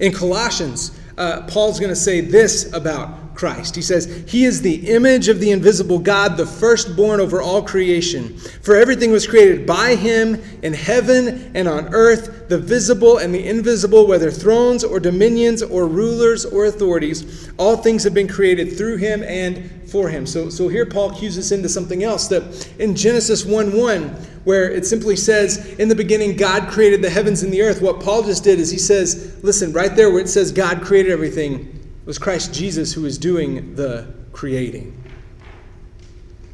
In 0.00 0.12
Colossians, 0.12 0.98
uh, 1.18 1.42
Paul's 1.42 1.78
going 1.78 1.90
to 1.90 1.96
say 1.96 2.20
this 2.20 2.72
about 2.72 3.23
Christ. 3.34 3.74
He 3.76 3.82
says, 3.82 4.24
He 4.28 4.44
is 4.44 4.62
the 4.62 4.88
image 4.88 5.28
of 5.28 5.40
the 5.40 5.50
invisible 5.50 5.98
God, 5.98 6.36
the 6.36 6.46
firstborn 6.46 7.20
over 7.20 7.42
all 7.42 7.62
creation. 7.62 8.36
For 8.62 8.76
everything 8.76 9.10
was 9.10 9.26
created 9.26 9.66
by 9.66 9.94
Him 9.94 10.42
in 10.62 10.72
heaven 10.72 11.50
and 11.54 11.68
on 11.68 11.94
earth, 11.94 12.48
the 12.48 12.58
visible 12.58 13.18
and 13.18 13.34
the 13.34 13.46
invisible, 13.46 14.06
whether 14.06 14.30
thrones 14.30 14.84
or 14.84 15.00
dominions 15.00 15.62
or 15.62 15.86
rulers 15.86 16.44
or 16.44 16.66
authorities. 16.66 17.50
All 17.58 17.76
things 17.76 18.04
have 18.04 18.14
been 18.14 18.28
created 18.28 18.76
through 18.76 18.98
Him 18.98 19.22
and 19.22 19.70
for 19.90 20.08
Him. 20.08 20.26
So, 20.26 20.48
so 20.48 20.68
here 20.68 20.86
Paul 20.86 21.14
cues 21.14 21.38
us 21.38 21.52
into 21.52 21.68
something 21.68 22.02
else 22.02 22.28
that 22.28 22.68
in 22.78 22.96
Genesis 22.96 23.44
1 23.44 23.76
1, 23.76 24.02
where 24.44 24.70
it 24.70 24.86
simply 24.86 25.16
says, 25.16 25.74
In 25.78 25.88
the 25.88 25.94
beginning, 25.94 26.36
God 26.36 26.68
created 26.68 27.02
the 27.02 27.10
heavens 27.10 27.42
and 27.42 27.52
the 27.52 27.62
earth. 27.62 27.82
What 27.82 28.00
Paul 28.00 28.22
just 28.22 28.44
did 28.44 28.58
is 28.58 28.70
he 28.70 28.78
says, 28.78 29.42
Listen, 29.42 29.72
right 29.72 29.94
there 29.94 30.10
where 30.10 30.20
it 30.20 30.28
says 30.28 30.52
God 30.52 30.82
created 30.82 31.12
everything, 31.12 31.83
was 32.04 32.18
Christ 32.18 32.52
Jesus 32.52 32.92
who 32.92 33.02
was 33.02 33.18
doing 33.18 33.74
the 33.74 34.12
creating. 34.32 35.02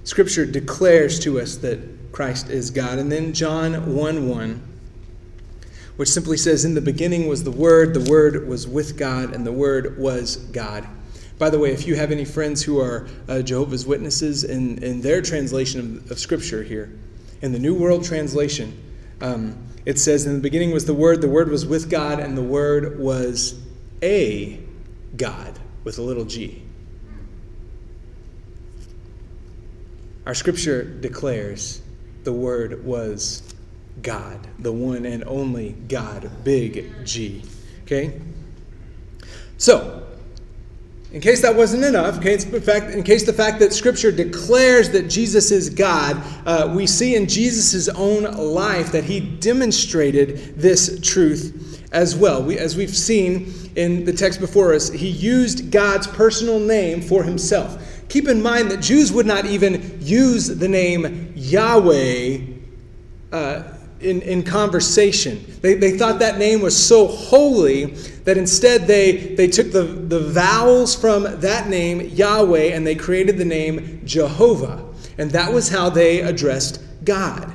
Scripture 0.05 0.47
declares 0.47 1.19
to 1.21 1.41
us 1.41 1.57
that 1.59 2.13
Christ 2.13 2.51
is 2.51 2.71
God. 2.71 2.99
And 2.99 3.11
then 3.11 3.33
John 3.33 3.95
1 3.95 4.29
1, 4.29 4.63
which 5.97 6.09
simply 6.09 6.37
says, 6.37 6.65
In 6.65 6.75
the 6.75 6.81
beginning 6.81 7.29
was 7.29 7.45
the 7.45 7.51
Word, 7.51 7.95
the 7.95 8.11
Word 8.11 8.49
was 8.49 8.67
with 8.67 8.97
God, 8.97 9.35
and 9.35 9.47
the 9.47 9.53
Word 9.53 9.99
was 9.99 10.37
God. 10.37 10.87
By 11.39 11.51
the 11.51 11.59
way, 11.59 11.73
if 11.73 11.87
you 11.87 11.95
have 11.95 12.13
any 12.13 12.25
friends 12.25 12.63
who 12.63 12.81
are 12.81 13.09
uh, 13.29 13.43
Jehovah's 13.43 13.87
Witnesses 13.87 14.45
in, 14.45 14.83
in 14.83 15.01
their 15.01 15.23
translation 15.23 15.99
of, 15.99 16.11
of 16.11 16.19
Scripture 16.19 16.63
here, 16.63 16.93
in 17.43 17.53
the 17.53 17.59
New 17.59 17.75
World 17.75 18.05
Translation, 18.05 18.79
um, 19.23 19.57
it 19.87 19.99
says, 19.99 20.27
In 20.27 20.35
the 20.35 20.41
beginning 20.41 20.73
was 20.73 20.85
the 20.85 20.95
Word, 20.95 21.21
the 21.21 21.29
Word 21.29 21.49
was 21.49 21.65
with 21.65 21.91
God, 21.91 22.21
and 22.21 22.37
the 22.37 22.43
Word 22.43 22.99
was 22.99 23.61
a 24.03 24.61
God 25.17 25.59
with 25.85 25.99
a 25.99 26.03
little 26.03 26.25
g. 26.25 26.63
Our 30.27 30.35
scripture 30.35 30.85
declares 30.85 31.83
the 32.25 32.33
Word 32.33 32.85
was 32.85 33.43
God, 34.03 34.47
the 34.59 34.73
one 34.73 35.07
and 35.07 35.25
only 35.25 35.73
God, 35.89 36.31
big 36.45 37.05
G. 37.05 37.43
Okay? 37.85 38.21
So, 39.59 40.07
in 41.13 41.21
case 41.21 41.43
that 41.43 41.55
wasn't 41.55 41.85
enough, 41.85 42.19
okay, 42.19 42.35
in, 42.35 42.61
fact, 42.61 42.95
in 42.95 43.03
case 43.03 43.27
the 43.27 43.33
fact 43.33 43.59
that 43.59 43.73
Scripture 43.73 44.13
declares 44.13 44.91
that 44.91 45.11
Jesus 45.11 45.51
is 45.51 45.69
God, 45.69 46.23
uh, 46.47 46.73
we 46.75 46.87
see 46.87 47.17
in 47.17 47.27
Jesus' 47.27 47.89
own 47.89 48.25
life 48.25 48.93
that 48.93 49.05
he 49.05 49.19
demonstrated 49.19 50.55
this 50.57 51.01
truth 51.03 51.70
as 51.93 52.15
well. 52.15 52.43
We, 52.43 52.59
as 52.59 52.77
we've 52.77 52.95
seen 52.97 53.53
in 53.77 54.05
the 54.05 54.13
text 54.13 54.41
before 54.41 54.75
us, 54.75 54.91
he 54.91 55.09
used 55.09 55.71
God's 55.71 56.07
personal 56.07 56.59
name 56.59 57.01
for 57.01 57.25
himself. 57.25 57.83
Keep 58.09 58.29
in 58.29 58.43
mind 58.43 58.71
that 58.71 58.81
Jews 58.81 59.13
would 59.13 59.27
not 59.27 59.47
even 59.47 59.99
use 60.01 60.49
the 60.49 60.69
name 60.69 61.33
Yahweh 61.37 62.39
uh, 63.33 63.63
in, 64.01 64.23
in 64.23 64.43
conversation. 64.43 65.45
They, 65.61 65.75
they 65.75 65.97
thought 65.97 66.19
that 66.21 66.39
name 66.39 66.61
was 66.61 66.77
so 66.77 67.07
holy 67.07 67.87
that 68.25 68.37
instead 68.37 68.87
they, 68.87 69.35
they 69.35 69.47
took 69.47 69.73
the, 69.73 69.83
the 69.83 70.21
vowels 70.21 70.95
from 70.95 71.41
that 71.41 71.69
name, 71.69 72.01
Yahweh, 72.01 72.73
and 72.75 72.87
they 72.87 72.95
created 72.95 73.39
the 73.39 73.45
name 73.45 74.01
Jehovah. 74.05 74.85
And 75.19 75.31
that 75.33 75.53
was 75.53 75.69
how 75.69 75.91
they 75.91 76.21
addressed 76.21 76.83
God. 77.05 77.53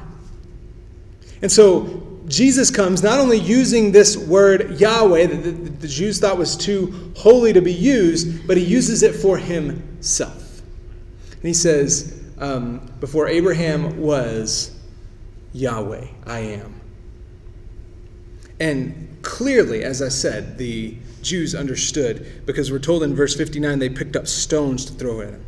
And 1.42 1.52
so 1.52 2.05
Jesus 2.28 2.72
comes 2.72 3.04
not 3.04 3.20
only 3.20 3.38
using 3.38 3.92
this 3.92 4.18
word 4.18 4.80
Yahweh 4.80 5.28
that 5.28 5.44
the, 5.44 5.52
the 5.52 5.88
Jews 5.88 6.20
thought 6.20 6.38
was 6.38 6.58
too 6.58 7.12
holy 7.16 7.54
to 7.54 7.62
be 7.62 7.74
used, 7.74 8.48
but 8.48 8.58
he 8.58 8.64
uses 8.64 9.04
it 9.04 9.14
for 9.14 9.38
himself. 9.38 10.62
And 11.32 11.44
he 11.44 11.54
says, 11.54 12.24
um, 12.40 12.80
Before 13.00 13.28
Abraham 13.28 14.00
was, 14.00 14.76
Yahweh, 15.54 16.08
I 16.26 16.40
am. 16.40 16.82
And 18.60 19.18
clearly, 19.22 19.84
as 19.84 20.02
I 20.02 20.10
said, 20.10 20.58
the 20.58 20.98
Jews 21.22 21.56
understood 21.56 22.46
because 22.46 22.72
we're 22.72 22.80
told 22.80 23.04
in 23.04 23.16
verse 23.16 23.36
59 23.36 23.80
they 23.80 23.90
picked 23.90 24.16
up 24.16 24.28
stones 24.28 24.86
to 24.86 24.94
throw 24.94 25.22
at 25.22 25.30
him. 25.30 25.46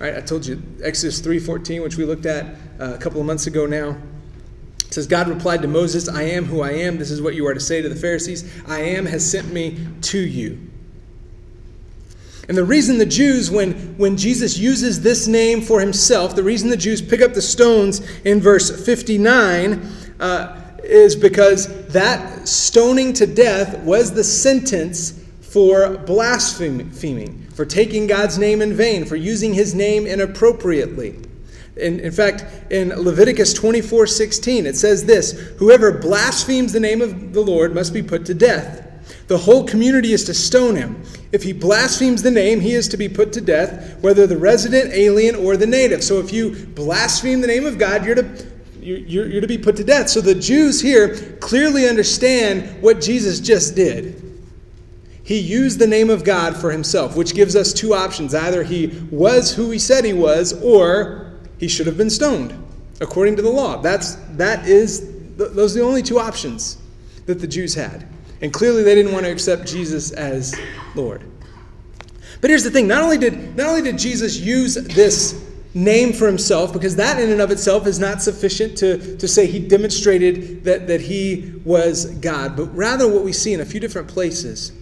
All 0.00 0.06
right, 0.06 0.16
I 0.16 0.20
told 0.20 0.46
you 0.46 0.62
Exodus 0.82 1.20
3:14, 1.20 1.82
which 1.82 1.96
we 1.96 2.04
looked 2.04 2.26
at 2.26 2.46
uh, 2.80 2.94
a 2.94 2.98
couple 2.98 3.20
of 3.20 3.26
months 3.26 3.48
ago 3.48 3.66
now. 3.66 3.96
It 4.88 4.94
says, 4.94 5.06
God 5.06 5.28
replied 5.28 5.60
to 5.62 5.68
Moses, 5.68 6.08
I 6.08 6.22
am 6.22 6.46
who 6.46 6.62
I 6.62 6.70
am. 6.70 6.96
This 6.96 7.10
is 7.10 7.20
what 7.20 7.34
you 7.34 7.46
are 7.46 7.52
to 7.52 7.60
say 7.60 7.82
to 7.82 7.90
the 7.90 7.94
Pharisees. 7.94 8.50
I 8.66 8.80
am 8.80 9.04
has 9.04 9.30
sent 9.30 9.52
me 9.52 9.78
to 10.00 10.18
you. 10.18 10.58
And 12.48 12.56
the 12.56 12.64
reason 12.64 12.96
the 12.96 13.04
Jews, 13.04 13.50
when, 13.50 13.74
when 13.98 14.16
Jesus 14.16 14.56
uses 14.56 15.02
this 15.02 15.28
name 15.28 15.60
for 15.60 15.78
himself, 15.78 16.34
the 16.34 16.42
reason 16.42 16.70
the 16.70 16.76
Jews 16.78 17.02
pick 17.02 17.20
up 17.20 17.34
the 17.34 17.42
stones 17.42 18.00
in 18.24 18.40
verse 18.40 18.82
59 18.86 19.86
uh, 20.20 20.58
is 20.82 21.14
because 21.14 21.86
that 21.88 22.48
stoning 22.48 23.12
to 23.12 23.26
death 23.26 23.78
was 23.80 24.14
the 24.14 24.24
sentence 24.24 25.22
for 25.42 25.98
blaspheming, 25.98 27.42
for 27.52 27.66
taking 27.66 28.06
God's 28.06 28.38
name 28.38 28.62
in 28.62 28.72
vain, 28.72 29.04
for 29.04 29.16
using 29.16 29.52
his 29.52 29.74
name 29.74 30.06
inappropriately. 30.06 31.27
In, 31.78 32.00
in 32.00 32.12
fact, 32.12 32.44
in 32.72 32.88
Leviticus 32.90 33.52
24 33.52 34.06
16, 34.06 34.66
it 34.66 34.76
says 34.76 35.04
this 35.04 35.32
Whoever 35.58 35.92
blasphemes 35.92 36.72
the 36.72 36.80
name 36.80 37.00
of 37.00 37.32
the 37.32 37.40
Lord 37.40 37.74
must 37.74 37.92
be 37.92 38.02
put 38.02 38.26
to 38.26 38.34
death. 38.34 38.84
The 39.28 39.38
whole 39.38 39.64
community 39.64 40.12
is 40.12 40.24
to 40.24 40.34
stone 40.34 40.74
him. 40.74 41.02
If 41.32 41.42
he 41.42 41.52
blasphemes 41.52 42.22
the 42.22 42.30
name, 42.30 42.60
he 42.60 42.72
is 42.72 42.88
to 42.88 42.96
be 42.96 43.08
put 43.08 43.32
to 43.34 43.40
death, 43.40 43.98
whether 44.00 44.26
the 44.26 44.38
resident, 44.38 44.92
alien, 44.92 45.34
or 45.34 45.56
the 45.56 45.66
native. 45.66 46.02
So 46.02 46.18
if 46.18 46.32
you 46.32 46.66
blaspheme 46.68 47.40
the 47.42 47.46
name 47.46 47.66
of 47.66 47.78
God, 47.78 48.04
you're 48.04 48.14
to, 48.14 48.46
you're, 48.80 49.26
you're 49.26 49.40
to 49.40 49.46
be 49.46 49.58
put 49.58 49.76
to 49.76 49.84
death. 49.84 50.08
So 50.08 50.22
the 50.22 50.34
Jews 50.34 50.80
here 50.80 51.36
clearly 51.40 51.86
understand 51.86 52.82
what 52.82 53.02
Jesus 53.02 53.40
just 53.40 53.76
did. 53.76 54.24
He 55.22 55.38
used 55.38 55.78
the 55.78 55.86
name 55.86 56.08
of 56.08 56.24
God 56.24 56.56
for 56.56 56.70
himself, 56.70 57.14
which 57.14 57.34
gives 57.34 57.54
us 57.54 57.74
two 57.74 57.92
options. 57.92 58.34
Either 58.34 58.62
he 58.62 58.86
was 59.10 59.54
who 59.54 59.70
he 59.70 59.78
said 59.78 60.06
he 60.06 60.14
was, 60.14 60.54
or 60.62 61.27
he 61.58 61.68
should 61.68 61.86
have 61.86 61.96
been 61.96 62.10
stoned, 62.10 62.54
according 63.00 63.36
to 63.36 63.42
the 63.42 63.50
law. 63.50 63.80
That's, 63.80 64.14
that 64.36 64.66
is, 64.66 65.36
those 65.36 65.76
are 65.76 65.80
the 65.80 65.84
only 65.84 66.02
two 66.02 66.18
options 66.18 66.78
that 67.26 67.40
the 67.40 67.46
Jews 67.46 67.74
had. 67.74 68.06
And 68.40 68.52
clearly 68.52 68.82
they 68.82 68.94
didn't 68.94 69.12
want 69.12 69.24
to 69.26 69.32
accept 69.32 69.66
Jesus 69.66 70.12
as 70.12 70.58
Lord. 70.94 71.22
But 72.40 72.50
here's 72.50 72.62
the 72.62 72.70
thing, 72.70 72.86
not 72.86 73.02
only 73.02 73.18
did 73.18 73.56
not 73.56 73.66
only 73.66 73.82
did 73.82 73.98
Jesus 73.98 74.38
use 74.38 74.74
this 74.74 75.44
name 75.74 76.12
for 76.12 76.26
himself, 76.28 76.72
because 76.72 76.94
that 76.96 77.20
in 77.20 77.30
and 77.30 77.40
of 77.40 77.50
itself 77.50 77.86
is 77.86 77.98
not 77.98 78.22
sufficient 78.22 78.78
to, 78.78 79.16
to 79.16 79.26
say 79.26 79.46
he 79.46 79.58
demonstrated 79.58 80.62
that, 80.64 80.86
that 80.86 81.00
he 81.00 81.52
was 81.64 82.06
God, 82.16 82.56
but 82.56 82.66
rather 82.76 83.12
what 83.12 83.24
we 83.24 83.32
see 83.32 83.54
in 83.54 83.60
a 83.60 83.64
few 83.64 83.80
different 83.80 84.06
places 84.06 84.72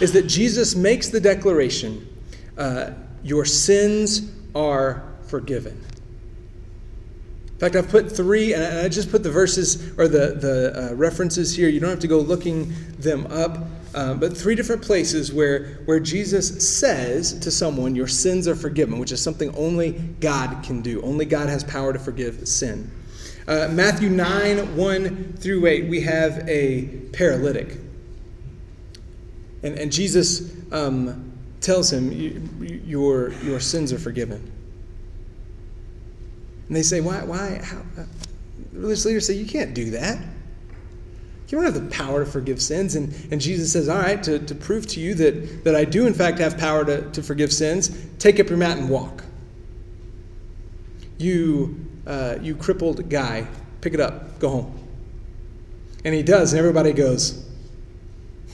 is 0.00 0.12
that 0.12 0.26
Jesus 0.26 0.74
makes 0.74 1.08
the 1.08 1.20
declaration, 1.20 2.08
uh, 2.56 2.92
Your 3.22 3.44
sins 3.44 4.32
are 4.54 5.02
forgiven 5.26 5.78
fact, 7.62 7.76
I've 7.76 7.88
put 7.88 8.10
three, 8.10 8.54
and 8.54 8.64
I 8.64 8.88
just 8.88 9.10
put 9.10 9.22
the 9.22 9.30
verses 9.30 9.96
or 9.96 10.08
the, 10.08 10.34
the 10.34 10.90
uh, 10.90 10.94
references 10.94 11.54
here. 11.54 11.68
You 11.68 11.78
don't 11.78 11.90
have 11.90 12.00
to 12.00 12.08
go 12.08 12.18
looking 12.18 12.74
them 12.98 13.26
up. 13.28 13.58
Uh, 13.94 14.14
but 14.14 14.36
three 14.36 14.54
different 14.54 14.82
places 14.82 15.32
where, 15.32 15.80
where 15.84 16.00
Jesus 16.00 16.66
says 16.66 17.38
to 17.40 17.50
someone, 17.50 17.94
Your 17.94 18.08
sins 18.08 18.48
are 18.48 18.56
forgiven, 18.56 18.98
which 18.98 19.12
is 19.12 19.20
something 19.20 19.54
only 19.54 19.92
God 19.92 20.64
can 20.64 20.82
do. 20.82 21.02
Only 21.02 21.24
God 21.24 21.48
has 21.48 21.62
power 21.62 21.92
to 21.92 21.98
forgive 21.98 22.48
sin. 22.48 22.90
Uh, 23.46 23.68
Matthew 23.70 24.08
9, 24.08 24.76
1 24.76 25.32
through 25.34 25.66
8, 25.66 25.88
we 25.88 26.00
have 26.00 26.48
a 26.48 26.86
paralytic. 27.12 27.76
And, 29.62 29.78
and 29.78 29.92
Jesus 29.92 30.52
um, 30.72 31.32
tells 31.60 31.92
him, 31.92 32.82
your, 32.86 33.32
your 33.34 33.60
sins 33.60 33.92
are 33.92 33.98
forgiven. 33.98 34.50
And 36.72 36.76
they 36.78 36.82
say, 36.82 37.02
why, 37.02 37.22
why, 37.22 37.60
how? 37.62 37.80
Uh, 38.00 38.06
religious 38.72 39.04
leaders 39.04 39.26
say, 39.26 39.34
you 39.34 39.44
can't 39.44 39.74
do 39.74 39.90
that. 39.90 40.16
You 40.16 41.60
don't 41.60 41.64
have 41.64 41.74
the 41.74 41.94
power 41.94 42.24
to 42.24 42.30
forgive 42.30 42.62
sins. 42.62 42.94
And, 42.94 43.14
and 43.30 43.38
Jesus 43.42 43.70
says, 43.70 43.90
all 43.90 43.98
right, 43.98 44.22
to, 44.22 44.38
to 44.38 44.54
prove 44.54 44.86
to 44.86 44.98
you 44.98 45.14
that, 45.16 45.64
that 45.64 45.76
I 45.76 45.84
do 45.84 46.06
in 46.06 46.14
fact 46.14 46.38
have 46.38 46.56
power 46.56 46.82
to, 46.86 47.10
to 47.10 47.22
forgive 47.22 47.52
sins, 47.52 47.94
take 48.18 48.40
up 48.40 48.48
your 48.48 48.56
mat 48.56 48.78
and 48.78 48.88
walk. 48.88 49.22
You, 51.18 51.78
uh, 52.06 52.36
you 52.40 52.56
crippled 52.56 53.06
guy, 53.10 53.46
pick 53.82 53.92
it 53.92 54.00
up, 54.00 54.38
go 54.38 54.48
home. 54.48 54.88
And 56.06 56.14
he 56.14 56.22
does, 56.22 56.54
and 56.54 56.58
everybody 56.58 56.94
goes, 56.94 57.46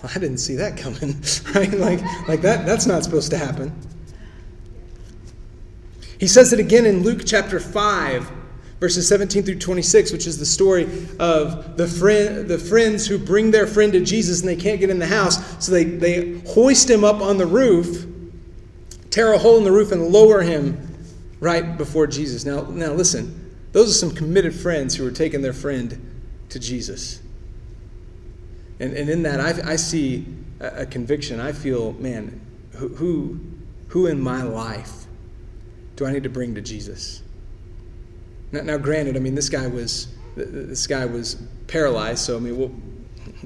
well, 0.02 0.10
I 0.12 0.18
didn't 0.18 0.38
see 0.38 0.56
that 0.56 0.76
coming, 0.76 1.22
right? 1.54 1.72
Like, 1.72 2.00
like 2.26 2.40
that, 2.40 2.66
that's 2.66 2.86
not 2.86 3.04
supposed 3.04 3.30
to 3.30 3.38
happen. 3.38 3.72
He 6.18 6.26
says 6.26 6.52
it 6.52 6.58
again 6.58 6.84
in 6.84 7.04
Luke 7.04 7.22
chapter 7.24 7.60
5, 7.60 8.30
verses 8.80 9.06
17 9.08 9.44
through 9.44 9.58
26, 9.58 10.12
which 10.12 10.26
is 10.26 10.38
the 10.38 10.46
story 10.46 10.84
of 11.18 11.76
the, 11.76 11.86
friend, 11.86 12.48
the 12.48 12.58
friends 12.58 13.06
who 13.06 13.18
bring 13.18 13.50
their 13.52 13.66
friend 13.66 13.92
to 13.92 14.04
Jesus 14.04 14.40
and 14.40 14.48
they 14.48 14.56
can't 14.56 14.80
get 14.80 14.90
in 14.90 14.98
the 14.98 15.06
house. 15.06 15.64
So 15.64 15.72
they, 15.72 15.84
they 15.84 16.40
hoist 16.40 16.90
him 16.90 17.04
up 17.04 17.20
on 17.20 17.38
the 17.38 17.46
roof, 17.46 18.06
tear 19.10 19.32
a 19.32 19.38
hole 19.38 19.58
in 19.58 19.64
the 19.64 19.72
roof, 19.72 19.92
and 19.92 20.08
lower 20.08 20.42
him 20.42 20.84
right 21.40 21.78
before 21.78 22.08
Jesus. 22.08 22.44
Now, 22.44 22.62
now 22.62 22.92
listen, 22.92 23.54
those 23.70 23.90
are 23.90 23.94
some 23.94 24.10
committed 24.10 24.54
friends 24.54 24.96
who 24.96 25.06
are 25.06 25.12
taking 25.12 25.42
their 25.42 25.52
friend 25.52 26.20
to 26.48 26.58
Jesus. 26.58 27.20
And, 28.80 28.92
and 28.92 29.08
in 29.08 29.22
that, 29.22 29.40
I, 29.40 29.72
I 29.72 29.76
see 29.76 30.26
a, 30.58 30.82
a 30.82 30.86
conviction. 30.86 31.38
I 31.38 31.52
feel, 31.52 31.92
man, 31.94 32.40
who, 32.72 32.88
who, 32.88 33.40
who 33.88 34.06
in 34.06 34.20
my 34.20 34.42
life 34.42 35.07
do 35.98 36.06
I 36.06 36.12
need 36.12 36.22
to 36.22 36.28
bring 36.28 36.54
to 36.54 36.60
Jesus? 36.60 37.22
Now, 38.52 38.62
now 38.62 38.78
granted, 38.78 39.16
I 39.16 39.18
mean, 39.18 39.34
this 39.34 39.48
guy 39.48 39.66
was 39.66 40.06
this 40.36 40.86
guy 40.86 41.04
was 41.04 41.42
paralyzed, 41.66 42.20
so 42.20 42.36
I 42.36 42.38
mean, 42.38 42.56
what, 42.56 42.70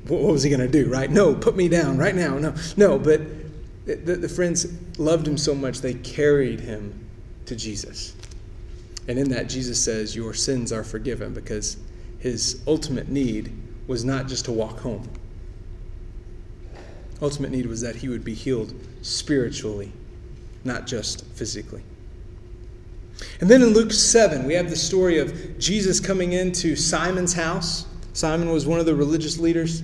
what 0.07 0.33
was 0.33 0.43
he 0.43 0.51
going 0.51 0.61
to 0.61 0.69
do, 0.69 0.91
right? 0.91 1.11
No, 1.11 1.35
put 1.35 1.57
me 1.57 1.67
down 1.67 1.97
right 1.97 2.15
now. 2.15 2.37
No, 2.37 2.55
no, 2.77 2.99
but 2.99 3.23
the, 3.87 4.17
the 4.17 4.29
friends 4.29 4.67
loved 4.99 5.27
him 5.27 5.39
so 5.39 5.55
much 5.55 5.81
they 5.81 5.95
carried 5.95 6.61
him 6.61 7.09
to 7.47 7.57
Jesus. 7.57 8.15
And 9.09 9.19
in 9.19 9.31
that, 9.31 9.49
Jesus 9.49 9.83
says, 9.83 10.15
Your 10.15 10.35
sins 10.35 10.73
are 10.73 10.85
forgiven 10.85 11.33
because 11.33 11.79
his 12.19 12.63
ultimate 12.67 13.09
need 13.09 13.51
was 13.87 14.05
not 14.05 14.29
just 14.29 14.45
to 14.45 14.53
walk 14.53 14.81
home. 14.81 15.09
Ultimate 17.23 17.51
need 17.51 17.65
was 17.65 17.81
that 17.81 17.97
he 17.97 18.11
would 18.11 18.25
be 18.25 18.35
healed 18.35 18.75
spiritually, 19.01 19.91
not 20.65 20.87
just 20.87 21.25
physically. 21.29 21.83
And 23.41 23.51
then 23.51 23.63
in 23.63 23.69
Luke 23.69 23.93
7, 23.93 24.47
we 24.47 24.55
have 24.55 24.71
the 24.71 24.77
story 24.77 25.19
of 25.19 25.59
Jesus 25.59 26.01
coming 26.01 26.33
into 26.33 26.77
Simon's 26.77 27.33
house. 27.33 27.87
Simon 28.13 28.51
was 28.51 28.67
one 28.67 28.81
of 28.81 28.87
the 28.87 28.95
religious 28.95 29.39
leaders. 29.39 29.81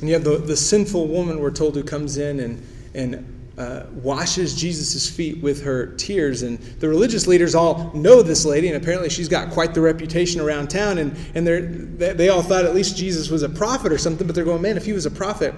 And 0.00 0.08
you 0.08 0.14
have 0.14 0.24
the, 0.24 0.38
the 0.38 0.56
sinful 0.56 1.08
woman, 1.08 1.40
we're 1.40 1.50
told, 1.50 1.74
who 1.74 1.82
comes 1.82 2.16
in 2.16 2.40
and, 2.40 2.66
and 2.94 3.40
uh, 3.58 3.84
washes 3.92 4.54
Jesus' 4.54 5.08
feet 5.10 5.42
with 5.42 5.62
her 5.62 5.94
tears. 5.96 6.42
And 6.42 6.58
the 6.80 6.88
religious 6.88 7.26
leaders 7.26 7.54
all 7.54 7.90
know 7.94 8.22
this 8.22 8.46
lady, 8.46 8.68
and 8.68 8.76
apparently 8.76 9.10
she's 9.10 9.28
got 9.28 9.50
quite 9.50 9.74
the 9.74 9.82
reputation 9.82 10.40
around 10.40 10.70
town. 10.70 10.96
And, 10.98 11.14
and 11.34 11.46
they 11.46 12.12
they 12.14 12.28
all 12.30 12.42
thought 12.42 12.64
at 12.64 12.74
least 12.74 12.96
Jesus 12.96 13.28
was 13.28 13.42
a 13.42 13.48
prophet 13.48 13.92
or 13.92 13.98
something, 13.98 14.26
but 14.26 14.34
they're 14.34 14.44
going, 14.44 14.62
man, 14.62 14.78
if 14.78 14.86
he 14.86 14.94
was 14.94 15.04
a 15.04 15.10
prophet, 15.10 15.54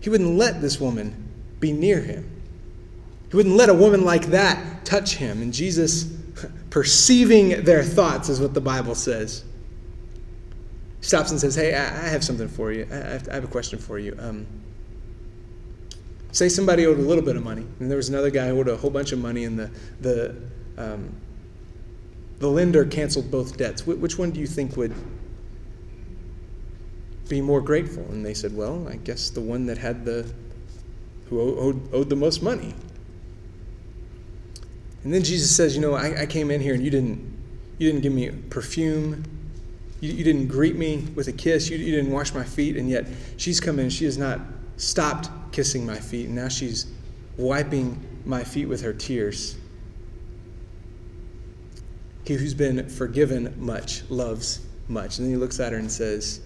he 0.00 0.10
wouldn't 0.10 0.36
let 0.36 0.60
this 0.60 0.78
woman 0.78 1.26
be 1.58 1.72
near 1.72 2.02
him. 2.02 2.35
He 3.30 3.36
wouldn't 3.36 3.56
let 3.56 3.68
a 3.68 3.74
woman 3.74 4.04
like 4.04 4.26
that 4.26 4.84
touch 4.84 5.16
him. 5.16 5.42
And 5.42 5.52
Jesus, 5.52 6.04
perceiving 6.70 7.64
their 7.64 7.82
thoughts, 7.82 8.28
is 8.28 8.40
what 8.40 8.54
the 8.54 8.60
Bible 8.60 8.94
says, 8.94 9.44
stops 11.00 11.30
and 11.30 11.40
says, 11.40 11.54
Hey, 11.54 11.74
I 11.74 12.08
have 12.08 12.24
something 12.24 12.48
for 12.48 12.72
you. 12.72 12.86
I 12.90 13.34
have 13.34 13.44
a 13.44 13.48
question 13.48 13.78
for 13.78 13.98
you. 13.98 14.16
Um, 14.18 14.46
say 16.32 16.48
somebody 16.48 16.86
owed 16.86 16.98
a 16.98 17.02
little 17.02 17.24
bit 17.24 17.36
of 17.36 17.42
money, 17.42 17.66
and 17.80 17.90
there 17.90 17.96
was 17.96 18.08
another 18.08 18.30
guy 18.30 18.48
who 18.48 18.60
owed 18.60 18.68
a 18.68 18.76
whole 18.76 18.90
bunch 18.90 19.12
of 19.12 19.18
money, 19.18 19.44
and 19.44 19.58
the, 19.58 19.70
the, 20.00 20.36
um, 20.76 21.12
the 22.38 22.48
lender 22.48 22.84
canceled 22.84 23.30
both 23.30 23.56
debts. 23.56 23.86
Which 23.86 24.18
one 24.18 24.30
do 24.30 24.40
you 24.40 24.46
think 24.46 24.76
would 24.76 24.94
be 27.28 27.40
more 27.40 27.60
grateful? 27.60 28.04
And 28.10 28.24
they 28.24 28.34
said, 28.34 28.54
Well, 28.54 28.86
I 28.88 28.96
guess 28.96 29.30
the 29.30 29.40
one 29.40 29.66
that 29.66 29.78
had 29.78 30.04
the, 30.04 30.30
who 31.28 31.40
owed, 31.40 31.94
owed 31.94 32.10
the 32.10 32.16
most 32.16 32.42
money. 32.42 32.74
And 35.06 35.14
then 35.14 35.22
Jesus 35.22 35.54
says, 35.54 35.76
You 35.76 35.80
know, 35.80 35.94
I, 35.94 36.22
I 36.22 36.26
came 36.26 36.50
in 36.50 36.60
here 36.60 36.74
and 36.74 36.84
you 36.84 36.90
didn't, 36.90 37.20
you 37.78 37.88
didn't 37.88 38.02
give 38.02 38.12
me 38.12 38.28
perfume. 38.50 39.22
You, 40.00 40.12
you 40.12 40.24
didn't 40.24 40.48
greet 40.48 40.74
me 40.74 41.06
with 41.14 41.28
a 41.28 41.32
kiss. 41.32 41.70
You, 41.70 41.78
you 41.78 41.92
didn't 41.94 42.10
wash 42.10 42.34
my 42.34 42.42
feet. 42.42 42.76
And 42.76 42.90
yet 42.90 43.06
she's 43.36 43.60
come 43.60 43.78
in. 43.78 43.88
She 43.88 44.04
has 44.04 44.18
not 44.18 44.40
stopped 44.78 45.30
kissing 45.52 45.86
my 45.86 45.94
feet. 45.94 46.26
And 46.26 46.34
now 46.34 46.48
she's 46.48 46.86
wiping 47.36 48.04
my 48.24 48.42
feet 48.42 48.66
with 48.66 48.82
her 48.82 48.92
tears. 48.92 49.54
He 52.24 52.34
who's 52.34 52.52
been 52.52 52.88
forgiven 52.88 53.54
much 53.64 54.02
loves 54.10 54.66
much. 54.88 55.18
And 55.18 55.26
then 55.26 55.34
he 55.34 55.36
looks 55.38 55.60
at 55.60 55.70
her 55.70 55.78
and 55.78 55.88
says, 55.88 56.40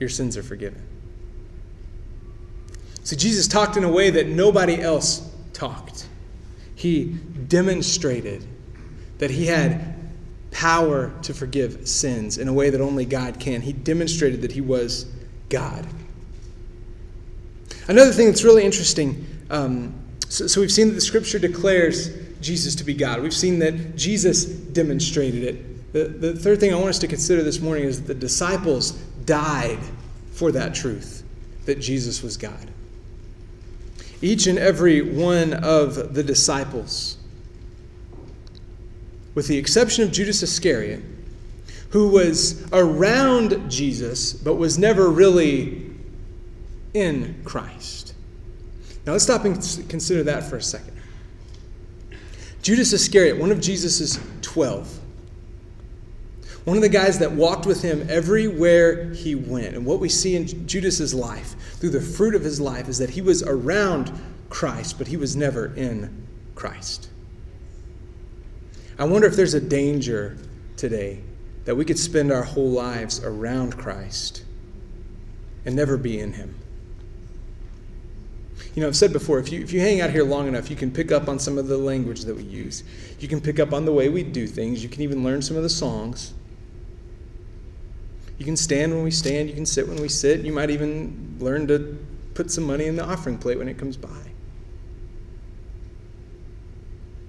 Your 0.00 0.08
sins 0.08 0.36
are 0.36 0.42
forgiven. 0.42 0.82
So 3.04 3.14
Jesus 3.14 3.46
talked 3.46 3.76
in 3.76 3.84
a 3.84 3.92
way 3.92 4.10
that 4.10 4.26
nobody 4.26 4.82
else 4.82 5.32
talked 5.52 6.08
he 6.80 7.04
demonstrated 7.48 8.42
that 9.18 9.30
he 9.30 9.46
had 9.46 9.96
power 10.50 11.12
to 11.22 11.34
forgive 11.34 11.86
sins 11.86 12.38
in 12.38 12.48
a 12.48 12.52
way 12.54 12.70
that 12.70 12.80
only 12.80 13.04
God 13.04 13.38
can. 13.38 13.60
He 13.60 13.74
demonstrated 13.74 14.40
that 14.40 14.52
he 14.52 14.62
was 14.62 15.04
God. 15.50 15.86
Another 17.86 18.12
thing 18.12 18.26
that's 18.26 18.44
really 18.44 18.64
interesting 18.64 19.26
um, 19.50 19.92
so, 20.28 20.46
so, 20.46 20.60
we've 20.60 20.70
seen 20.70 20.88
that 20.88 20.94
the 20.94 21.00
scripture 21.00 21.40
declares 21.40 22.16
Jesus 22.40 22.76
to 22.76 22.84
be 22.84 22.94
God. 22.94 23.20
We've 23.20 23.34
seen 23.34 23.58
that 23.58 23.96
Jesus 23.96 24.44
demonstrated 24.44 25.42
it. 25.42 25.92
The, 25.92 26.04
the 26.04 26.34
third 26.38 26.60
thing 26.60 26.72
I 26.72 26.76
want 26.76 26.90
us 26.90 27.00
to 27.00 27.08
consider 27.08 27.42
this 27.42 27.60
morning 27.60 27.82
is 27.82 28.00
that 28.00 28.06
the 28.06 28.14
disciples 28.14 28.92
died 29.24 29.80
for 30.30 30.52
that 30.52 30.72
truth 30.72 31.24
that 31.66 31.80
Jesus 31.80 32.22
was 32.22 32.36
God 32.36 32.70
each 34.22 34.46
and 34.46 34.58
every 34.58 35.00
one 35.00 35.52
of 35.52 36.14
the 36.14 36.22
disciples, 36.22 37.16
with 39.34 39.48
the 39.48 39.56
exception 39.56 40.04
of 40.04 40.12
Judas 40.12 40.42
Iscariot, 40.42 41.02
who 41.90 42.08
was 42.08 42.70
around 42.72 43.70
Jesus 43.70 44.32
but 44.32 44.54
was 44.54 44.78
never 44.78 45.08
really 45.08 45.90
in 46.94 47.40
Christ. 47.44 48.14
Now 49.06 49.12
let's 49.12 49.24
stop 49.24 49.44
and 49.44 49.56
consider 49.88 50.22
that 50.24 50.44
for 50.44 50.56
a 50.56 50.62
second. 50.62 50.96
Judas 52.62 52.92
Iscariot, 52.92 53.38
one 53.38 53.50
of 53.50 53.60
Jesus' 53.60 54.20
12, 54.42 54.99
one 56.64 56.76
of 56.76 56.82
the 56.82 56.88
guys 56.88 57.18
that 57.18 57.32
walked 57.32 57.66
with 57.66 57.82
him 57.82 58.06
everywhere 58.10 59.12
he 59.12 59.34
went. 59.34 59.74
And 59.74 59.86
what 59.86 59.98
we 59.98 60.08
see 60.08 60.36
in 60.36 60.66
Judas's 60.66 61.14
life, 61.14 61.54
through 61.78 61.90
the 61.90 62.00
fruit 62.00 62.34
of 62.34 62.42
his 62.42 62.60
life, 62.60 62.88
is 62.88 62.98
that 62.98 63.10
he 63.10 63.22
was 63.22 63.42
around 63.42 64.12
Christ, 64.50 64.98
but 64.98 65.08
he 65.08 65.16
was 65.16 65.36
never 65.36 65.74
in 65.74 66.26
Christ. 66.54 67.08
I 68.98 69.04
wonder 69.04 69.26
if 69.26 69.36
there's 69.36 69.54
a 69.54 69.60
danger 69.60 70.36
today 70.76 71.20
that 71.64 71.74
we 71.74 71.84
could 71.84 71.98
spend 71.98 72.30
our 72.30 72.42
whole 72.42 72.70
lives 72.70 73.22
around 73.24 73.78
Christ 73.78 74.44
and 75.64 75.74
never 75.74 75.96
be 75.96 76.20
in 76.20 76.34
him. 76.34 76.54
You 78.74 78.82
know, 78.82 78.88
I've 78.88 78.96
said 78.96 79.12
before, 79.12 79.38
if 79.38 79.50
you, 79.50 79.62
if 79.62 79.72
you 79.72 79.80
hang 79.80 80.00
out 80.00 80.10
here 80.10 80.22
long 80.22 80.46
enough, 80.46 80.70
you 80.70 80.76
can 80.76 80.90
pick 80.90 81.10
up 81.10 81.28
on 81.28 81.38
some 81.38 81.58
of 81.58 81.66
the 81.66 81.76
language 81.78 82.22
that 82.22 82.36
we 82.36 82.42
use. 82.42 82.84
You 83.18 83.28
can 83.28 83.40
pick 83.40 83.58
up 83.58 83.72
on 83.72 83.84
the 83.84 83.92
way 83.92 84.08
we 84.08 84.22
do 84.22 84.46
things. 84.46 84.82
You 84.82 84.88
can 84.88 85.02
even 85.02 85.24
learn 85.24 85.42
some 85.42 85.56
of 85.56 85.62
the 85.62 85.68
songs. 85.68 86.34
You 88.40 88.46
can 88.46 88.56
stand 88.56 88.94
when 88.94 89.02
we 89.02 89.10
stand, 89.10 89.50
you 89.50 89.54
can 89.54 89.66
sit 89.66 89.86
when 89.86 90.00
we 90.00 90.08
sit. 90.08 90.40
You 90.40 90.52
might 90.52 90.70
even 90.70 91.36
learn 91.38 91.68
to 91.68 91.98
put 92.32 92.50
some 92.50 92.64
money 92.64 92.86
in 92.86 92.96
the 92.96 93.04
offering 93.04 93.36
plate 93.36 93.58
when 93.58 93.68
it 93.68 93.76
comes 93.76 93.98
by. 93.98 94.08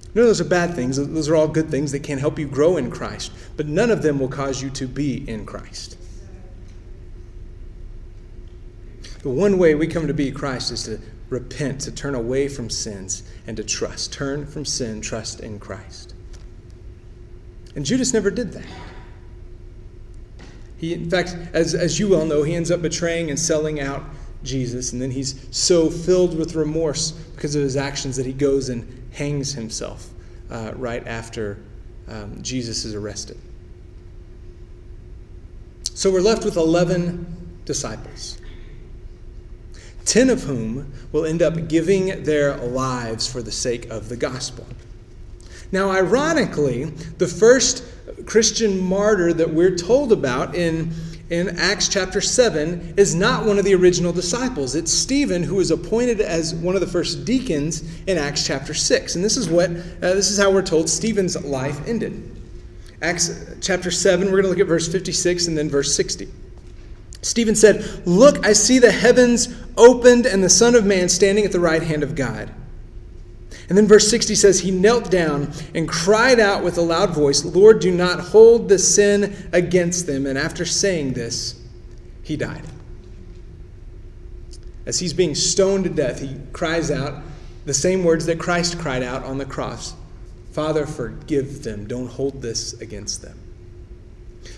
Of 0.07 0.13
those 0.13 0.39
are 0.39 0.45
bad 0.45 0.73
things. 0.73 0.95
Those 0.95 1.27
are 1.27 1.35
all 1.35 1.49
good 1.49 1.69
things 1.69 1.91
that 1.91 1.99
can 1.99 2.17
help 2.17 2.39
you 2.39 2.47
grow 2.47 2.77
in 2.77 2.89
Christ, 2.89 3.33
but 3.57 3.67
none 3.67 3.91
of 3.91 4.03
them 4.03 4.19
will 4.19 4.29
cause 4.29 4.61
you 4.61 4.69
to 4.69 4.87
be 4.87 5.29
in 5.29 5.45
Christ. 5.45 5.97
The 9.21 9.29
one 9.29 9.57
way 9.57 9.75
we 9.75 9.87
come 9.87 10.07
to 10.07 10.13
be 10.13 10.31
Christ 10.31 10.71
is 10.71 10.83
to 10.83 10.97
repent, 11.29 11.81
to 11.81 11.91
turn 11.91 12.15
away 12.15 12.47
from 12.47 12.69
sins, 12.69 13.23
and 13.47 13.57
to 13.57 13.65
trust. 13.65 14.13
Turn 14.13 14.45
from 14.45 14.63
sin, 14.63 15.01
trust 15.01 15.41
in 15.41 15.59
Christ. 15.59 16.13
And 17.75 17.85
Judas 17.85 18.13
never 18.13 18.31
did 18.31 18.53
that. 18.53 18.65
He, 20.81 20.95
in 20.95 21.11
fact, 21.11 21.37
as, 21.53 21.75
as 21.75 21.99
you 21.99 22.09
well 22.09 22.25
know, 22.25 22.41
he 22.41 22.55
ends 22.55 22.71
up 22.71 22.81
betraying 22.81 23.29
and 23.29 23.39
selling 23.39 23.79
out 23.79 24.03
Jesus, 24.43 24.93
and 24.93 25.01
then 25.01 25.11
he's 25.11 25.45
so 25.51 25.91
filled 25.91 26.35
with 26.35 26.55
remorse 26.55 27.11
because 27.11 27.53
of 27.53 27.61
his 27.61 27.77
actions 27.77 28.17
that 28.17 28.25
he 28.25 28.33
goes 28.33 28.69
and 28.69 29.07
hangs 29.11 29.53
himself 29.53 30.09
uh, 30.49 30.71
right 30.75 31.05
after 31.05 31.59
um, 32.07 32.41
Jesus 32.41 32.83
is 32.83 32.95
arrested. 32.95 33.37
So 35.93 36.11
we're 36.11 36.19
left 36.19 36.43
with 36.43 36.57
11 36.57 37.61
disciples, 37.65 38.39
10 40.05 40.31
of 40.31 40.41
whom 40.41 40.91
will 41.11 41.25
end 41.25 41.43
up 41.43 41.67
giving 41.67 42.23
their 42.23 42.57
lives 42.57 43.31
for 43.31 43.43
the 43.43 43.51
sake 43.51 43.87
of 43.91 44.09
the 44.09 44.17
gospel. 44.17 44.65
Now, 45.71 45.91
ironically, 45.91 46.85
the 46.85 47.27
first 47.27 47.83
Christian 48.25 48.79
martyr 48.79 49.33
that 49.33 49.49
we're 49.49 49.75
told 49.75 50.11
about 50.11 50.55
in, 50.55 50.93
in 51.29 51.57
Acts 51.57 51.87
chapter 51.87 52.21
7 52.21 52.95
is 52.97 53.15
not 53.15 53.45
one 53.45 53.57
of 53.57 53.65
the 53.65 53.75
original 53.75 54.11
disciples. 54.11 54.75
It's 54.75 54.91
Stephen 54.91 55.43
who 55.43 55.55
was 55.55 55.71
appointed 55.71 56.21
as 56.21 56.53
one 56.55 56.75
of 56.75 56.81
the 56.81 56.87
first 56.87 57.25
deacons 57.25 57.83
in 58.07 58.17
Acts 58.17 58.45
chapter 58.45 58.73
6. 58.73 59.15
And 59.15 59.23
this 59.23 59.37
is 59.37 59.49
what 59.49 59.69
uh, 59.69 59.73
this 59.99 60.29
is 60.29 60.37
how 60.37 60.51
we're 60.51 60.61
told 60.61 60.89
Stephen's 60.89 61.41
life 61.43 61.87
ended. 61.87 62.37
Acts 63.01 63.55
chapter 63.61 63.89
7, 63.89 64.25
we're 64.25 64.41
going 64.41 64.43
to 64.43 64.49
look 64.49 64.59
at 64.59 64.67
verse 64.67 64.87
56 64.87 65.47
and 65.47 65.57
then 65.57 65.69
verse 65.69 65.95
60. 65.95 66.27
Stephen 67.23 67.55
said, 67.55 68.05
Look, 68.05 68.45
I 68.45 68.53
see 68.53 68.79
the 68.79 68.91
heavens 68.91 69.55
opened 69.77 70.25
and 70.25 70.43
the 70.43 70.49
Son 70.49 70.75
of 70.75 70.85
Man 70.85 71.09
standing 71.09 71.45
at 71.45 71.51
the 71.51 71.59
right 71.59 71.81
hand 71.81 72.03
of 72.03 72.15
God. 72.15 72.53
And 73.71 73.77
then 73.77 73.87
verse 73.87 74.09
60 74.09 74.35
says, 74.35 74.59
He 74.59 74.69
knelt 74.69 75.09
down 75.09 75.53
and 75.73 75.87
cried 75.87 76.41
out 76.41 76.61
with 76.61 76.77
a 76.77 76.81
loud 76.81 77.11
voice, 77.11 77.45
Lord, 77.45 77.79
do 77.79 77.89
not 77.89 78.19
hold 78.19 78.67
the 78.67 78.77
sin 78.77 79.33
against 79.53 80.07
them. 80.07 80.25
And 80.25 80.37
after 80.37 80.65
saying 80.65 81.13
this, 81.13 81.57
he 82.21 82.35
died. 82.35 82.63
As 84.85 84.99
he's 84.99 85.13
being 85.13 85.35
stoned 85.35 85.85
to 85.85 85.89
death, 85.89 86.19
he 86.19 86.35
cries 86.51 86.91
out 86.91 87.23
the 87.63 87.73
same 87.73 88.03
words 88.03 88.25
that 88.25 88.37
Christ 88.37 88.77
cried 88.77 89.03
out 89.03 89.23
on 89.23 89.37
the 89.37 89.45
cross 89.45 89.93
Father, 90.51 90.85
forgive 90.85 91.63
them. 91.63 91.87
Don't 91.87 92.07
hold 92.07 92.41
this 92.41 92.73
against 92.81 93.21
them. 93.21 93.39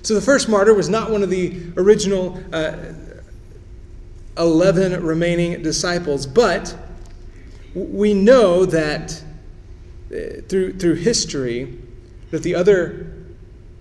So 0.01 0.15
the 0.15 0.21
first 0.21 0.49
martyr 0.49 0.73
was 0.73 0.89
not 0.89 1.11
one 1.11 1.21
of 1.21 1.29
the 1.29 1.61
original 1.77 2.43
uh, 2.51 2.77
11 4.39 5.03
remaining 5.03 5.61
disciples, 5.61 6.25
but 6.25 6.75
we 7.73 8.13
know 8.13 8.65
that 8.65 9.23
uh, 10.11 10.41
through, 10.47 10.73
through 10.73 10.95
history 10.95 11.77
that 12.31 12.43
the 12.43 12.55
other 12.55 13.09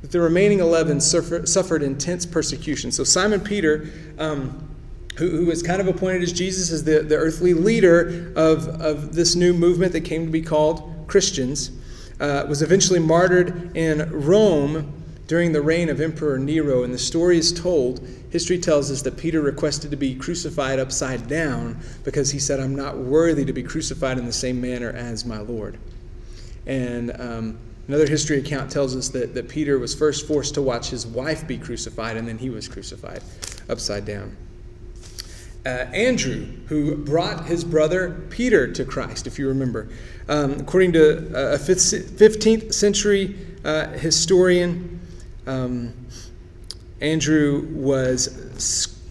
that 0.01 0.11
the 0.11 0.21
remaining 0.21 0.59
11 0.59 1.01
suffer, 1.01 1.47
suffered 1.47 1.81
intense 1.83 2.27
persecution. 2.27 2.91
So 2.91 3.05
simon 3.05 3.41
peter 3.41 3.91
um, 4.19 4.69
who, 5.17 5.31
who 5.31 5.47
was 5.47 5.63
kind 5.63 5.81
of 5.81 5.89
appointed 5.89 6.23
as 6.23 6.33
jesus 6.33 6.71
as 6.71 6.85
the, 6.85 7.01
the 7.01 7.17
earthly 7.17 7.55
leader 7.55 8.33
of, 8.35 8.67
of 8.81 9.15
this 9.15 9.35
new 9.35 9.53
movement 9.53 9.93
that 9.93 10.01
came 10.03 10.25
to 10.25 10.33
be 10.33 10.43
called 10.43 11.05
christians 11.07 11.71
uh, 12.21 12.47
was 12.49 12.63
eventually 12.63 13.01
martyred 13.01 13.77
in 13.77 14.09
rome 14.11 15.03
during 15.33 15.53
the 15.53 15.63
reign 15.63 15.89
of 15.89 15.99
emperor 16.01 16.39
nero. 16.39 16.83
And 16.83 16.93
the 16.93 16.99
story 16.99 17.39
is 17.39 17.53
told 17.53 18.07
History 18.33 18.59
tells 18.59 18.91
us 18.91 19.03
that 19.03 19.19
Peter 19.19 19.43
requested 19.43 19.91
to 19.91 19.97
be 19.97 20.15
crucified 20.15 20.79
upside 20.79 21.29
down 21.29 21.79
because 22.03 22.31
he 22.31 22.39
said, 22.39 22.61
I'm 22.61 22.75
not 22.75 22.97
worthy 22.97 23.45
to 23.45 23.53
be 23.53 23.63
crucified 23.63 24.17
in 24.17 24.25
the 24.25 24.33
same 24.33 24.59
manner 24.59 24.89
as 24.89 25.27
my 25.27 25.41
Lord. 25.41 25.77
And 26.67 27.13
um, 27.21 27.59
another 27.89 28.07
history 28.07 28.39
account 28.39 28.71
tells 28.71 28.97
us 28.97 29.11
that, 29.11 29.35
that 29.35 29.51
Peter 29.51 29.79
was 29.79 29.95
first 29.95 30.27
forced 30.27 30.55
to 30.55 30.63
watch 30.63 30.89
his 30.89 31.07
wife 31.07 31.47
be 31.47 31.59
crucified, 31.59 32.17
and 32.17 32.27
then 32.27 32.39
he 32.39 32.49
was 32.49 32.69
crucified 32.69 33.23
upside 33.69 34.07
down. 34.07 34.35
Uh, 35.67 35.69
Andrew, 35.93 36.47
who 36.69 36.97
brought 36.97 37.45
his 37.45 37.65
brother 37.65 38.25
Peter 38.31 38.73
to 38.73 38.85
Christ, 38.87 39.27
if 39.27 39.39
you 39.39 39.47
remember. 39.47 39.91
Um, 40.31 40.53
according 40.53 40.95
to 40.95 41.19
a 41.55 41.59
15th 41.59 42.73
century 42.73 43.37
uh, 43.63 43.89
historian, 43.89 45.01
um, 45.47 45.93
Andrew 47.03 47.67
was, 47.73 48.29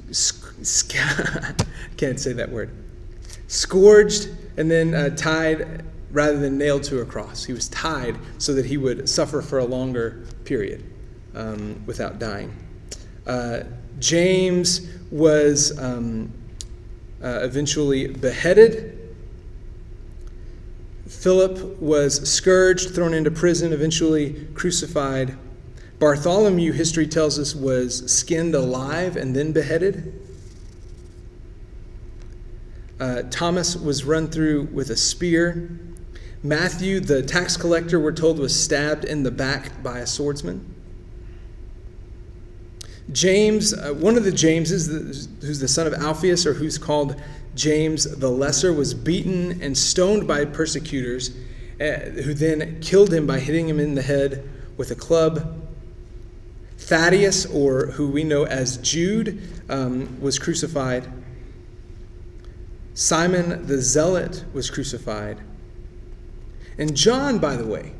can't 1.97 2.19
say 2.19 2.33
that 2.33 2.49
word, 2.49 2.71
scourged 3.47 4.29
and 4.57 4.71
then 4.71 4.93
uh, 4.93 5.09
tied 5.09 5.83
rather 6.11 6.37
than 6.39 6.57
nailed 6.57 6.83
to 6.83 7.01
a 7.01 7.05
cross. 7.05 7.43
He 7.43 7.53
was 7.53 7.67
tied 7.69 8.17
so 8.37 8.53
that 8.53 8.65
he 8.65 8.77
would 8.77 9.07
suffer 9.07 9.41
for 9.41 9.59
a 9.59 9.65
longer 9.65 10.25
period 10.45 10.83
um, 11.35 11.81
without 11.85 12.17
dying. 12.17 12.53
Uh, 13.27 13.61
James 13.99 14.87
was 15.11 15.77
um, 15.77 16.31
uh, 17.23 17.39
eventually 17.43 18.07
beheaded. 18.07 18.97
Philip 21.07 21.79
was 21.79 22.29
scourged, 22.29 22.95
thrown 22.95 23.13
into 23.13 23.31
prison, 23.31 23.73
eventually 23.73 24.47
crucified. 24.53 25.37
Bartholomew, 26.01 26.71
history 26.71 27.05
tells 27.05 27.37
us, 27.37 27.53
was 27.53 28.11
skinned 28.11 28.55
alive 28.55 29.15
and 29.15 29.35
then 29.35 29.51
beheaded. 29.51 30.19
Uh, 32.99 33.21
Thomas 33.29 33.75
was 33.75 34.03
run 34.03 34.27
through 34.27 34.63
with 34.73 34.89
a 34.89 34.95
spear. 34.95 35.77
Matthew, 36.41 37.01
the 37.01 37.21
tax 37.21 37.55
collector, 37.55 37.99
we're 37.99 38.13
told, 38.13 38.39
was 38.39 38.59
stabbed 38.59 39.05
in 39.05 39.21
the 39.21 39.29
back 39.29 39.83
by 39.83 39.99
a 39.99 40.07
swordsman. 40.07 40.73
James, 43.11 43.71
uh, 43.71 43.93
one 43.93 44.17
of 44.17 44.23
the 44.23 44.31
Jameses, 44.31 45.27
who's 45.41 45.59
the 45.59 45.67
son 45.67 45.85
of 45.85 45.93
Alphaeus, 45.93 46.47
or 46.47 46.55
who's 46.55 46.79
called 46.79 47.21
James 47.53 48.05
the 48.17 48.31
Lesser, 48.31 48.73
was 48.73 48.95
beaten 48.95 49.61
and 49.61 49.77
stoned 49.77 50.27
by 50.27 50.45
persecutors, 50.45 51.29
uh, 51.79 52.09
who 52.23 52.33
then 52.33 52.79
killed 52.81 53.13
him 53.13 53.27
by 53.27 53.37
hitting 53.37 53.69
him 53.69 53.79
in 53.79 53.93
the 53.93 54.01
head 54.01 54.49
with 54.77 54.89
a 54.89 54.95
club. 54.95 55.60
Thaddeus, 56.81 57.45
or 57.45 57.87
who 57.87 58.09
we 58.09 58.23
know 58.23 58.45
as 58.45 58.77
Jude, 58.77 59.41
um, 59.69 60.19
was 60.19 60.39
crucified. 60.39 61.07
Simon 62.93 63.65
the 63.67 63.81
Zealot 63.81 64.43
was 64.53 64.69
crucified. 64.69 65.39
And 66.77 66.95
John, 66.95 67.39
by 67.39 67.55
the 67.55 67.65
way, 67.65 67.93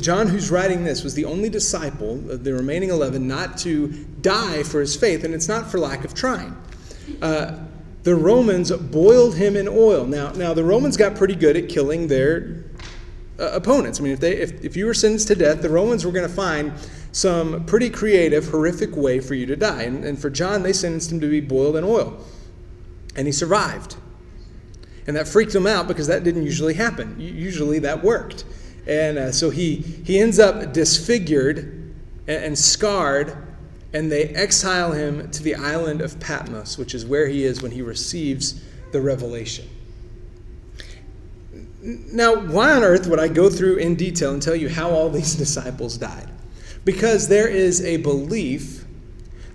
John, 0.00 0.26
who's 0.26 0.50
writing 0.50 0.82
this, 0.82 1.04
was 1.04 1.14
the 1.14 1.24
only 1.24 1.48
disciple 1.48 2.30
of 2.30 2.42
the 2.42 2.52
remaining 2.52 2.90
11 2.90 3.26
not 3.26 3.56
to 3.58 3.88
die 4.20 4.64
for 4.64 4.80
his 4.80 4.96
faith, 4.96 5.22
and 5.22 5.32
it's 5.32 5.46
not 5.46 5.70
for 5.70 5.78
lack 5.78 6.04
of 6.04 6.14
trying. 6.14 6.56
Uh, 7.22 7.58
the 8.02 8.16
Romans 8.16 8.72
boiled 8.72 9.36
him 9.36 9.56
in 9.56 9.68
oil. 9.68 10.04
Now, 10.04 10.32
now 10.32 10.52
the 10.52 10.64
Romans 10.64 10.96
got 10.96 11.14
pretty 11.14 11.36
good 11.36 11.56
at 11.56 11.68
killing 11.68 12.08
their 12.08 12.64
uh, 13.38 13.52
opponents. 13.52 14.00
I 14.00 14.02
mean, 14.02 14.12
if, 14.12 14.20
they, 14.20 14.36
if, 14.36 14.64
if 14.64 14.76
you 14.76 14.86
were 14.86 14.94
sentenced 14.94 15.28
to 15.28 15.36
death, 15.36 15.62
the 15.62 15.70
Romans 15.70 16.04
were 16.04 16.12
going 16.12 16.26
to 16.26 16.34
find 16.34 16.72
some 17.18 17.64
pretty 17.64 17.90
creative, 17.90 18.48
horrific 18.48 18.96
way 18.96 19.18
for 19.18 19.34
you 19.34 19.44
to 19.44 19.56
die. 19.56 19.82
And, 19.82 20.04
and 20.04 20.16
for 20.16 20.30
John, 20.30 20.62
they 20.62 20.72
sentenced 20.72 21.10
him 21.10 21.20
to 21.20 21.28
be 21.28 21.40
boiled 21.40 21.74
in 21.74 21.82
oil. 21.82 22.16
And 23.16 23.26
he 23.26 23.32
survived. 23.32 23.96
And 25.08 25.16
that 25.16 25.26
freaked 25.26 25.52
him 25.52 25.66
out 25.66 25.88
because 25.88 26.06
that 26.06 26.22
didn't 26.22 26.44
usually 26.44 26.74
happen. 26.74 27.16
Usually 27.18 27.80
that 27.80 28.04
worked. 28.04 28.44
And 28.86 29.18
uh, 29.18 29.32
so 29.32 29.50
he, 29.50 29.76
he 29.76 30.20
ends 30.20 30.38
up 30.38 30.72
disfigured 30.72 31.58
and, 32.28 32.44
and 32.44 32.58
scarred, 32.58 33.36
and 33.92 34.12
they 34.12 34.26
exile 34.28 34.92
him 34.92 35.28
to 35.32 35.42
the 35.42 35.56
island 35.56 36.00
of 36.00 36.20
Patmos, 36.20 36.78
which 36.78 36.94
is 36.94 37.04
where 37.04 37.26
he 37.26 37.42
is 37.42 37.60
when 37.62 37.72
he 37.72 37.82
receives 37.82 38.62
the 38.92 39.00
revelation. 39.00 39.68
Now, 41.82 42.36
why 42.36 42.70
on 42.76 42.84
earth 42.84 43.08
would 43.08 43.18
I 43.18 43.26
go 43.26 43.50
through 43.50 43.78
in 43.78 43.96
detail 43.96 44.32
and 44.32 44.40
tell 44.40 44.54
you 44.54 44.68
how 44.68 44.90
all 44.90 45.10
these 45.10 45.34
disciples 45.44 45.98
died? 45.98 46.28
Because 46.88 47.28
there 47.28 47.48
is 47.48 47.84
a 47.84 47.98
belief 47.98 48.86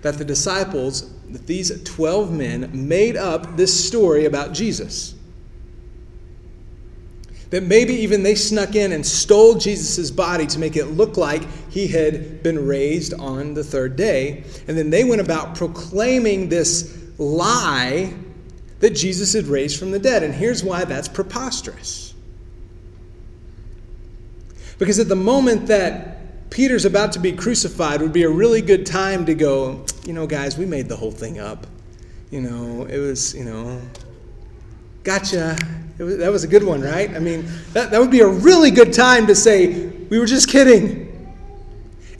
that 0.02 0.18
the 0.18 0.24
disciples, 0.24 1.12
that 1.30 1.48
these 1.48 1.82
12 1.82 2.30
men, 2.30 2.70
made 2.72 3.16
up 3.16 3.56
this 3.56 3.88
story 3.88 4.26
about 4.26 4.52
Jesus. 4.52 5.16
That 7.50 7.64
maybe 7.64 7.92
even 7.92 8.22
they 8.22 8.36
snuck 8.36 8.76
in 8.76 8.92
and 8.92 9.04
stole 9.04 9.56
Jesus' 9.56 10.12
body 10.12 10.46
to 10.46 10.60
make 10.60 10.76
it 10.76 10.84
look 10.84 11.16
like 11.16 11.42
he 11.72 11.88
had 11.88 12.40
been 12.44 12.64
raised 12.68 13.14
on 13.14 13.54
the 13.54 13.64
third 13.64 13.96
day. 13.96 14.44
And 14.68 14.78
then 14.78 14.90
they 14.90 15.02
went 15.02 15.20
about 15.20 15.56
proclaiming 15.56 16.48
this 16.48 16.96
lie 17.18 18.14
that 18.78 18.90
Jesus 18.90 19.32
had 19.32 19.48
raised 19.48 19.76
from 19.76 19.90
the 19.90 19.98
dead. 19.98 20.22
And 20.22 20.32
here's 20.32 20.62
why 20.62 20.84
that's 20.84 21.08
preposterous. 21.08 22.14
Because 24.78 25.00
at 25.00 25.08
the 25.08 25.16
moment 25.16 25.66
that 25.66 26.13
Peter's 26.54 26.84
about 26.84 27.10
to 27.10 27.18
be 27.18 27.32
crucified 27.32 28.00
would 28.00 28.12
be 28.12 28.22
a 28.22 28.30
really 28.30 28.62
good 28.62 28.86
time 28.86 29.26
to 29.26 29.34
go, 29.34 29.84
you 30.06 30.12
know, 30.12 30.24
guys, 30.24 30.56
we 30.56 30.64
made 30.64 30.88
the 30.88 30.94
whole 30.94 31.10
thing 31.10 31.40
up. 31.40 31.66
You 32.30 32.42
know, 32.42 32.84
it 32.84 32.98
was, 32.98 33.34
you 33.34 33.44
know, 33.44 33.80
gotcha. 35.02 35.58
Was, 35.98 36.18
that 36.18 36.30
was 36.30 36.44
a 36.44 36.46
good 36.46 36.62
one, 36.62 36.80
right? 36.80 37.12
I 37.12 37.18
mean, 37.18 37.44
that, 37.72 37.90
that 37.90 38.00
would 38.00 38.12
be 38.12 38.20
a 38.20 38.28
really 38.28 38.70
good 38.70 38.92
time 38.92 39.26
to 39.26 39.34
say, 39.34 39.86
we 39.88 40.16
were 40.16 40.26
just 40.26 40.48
kidding. 40.48 41.34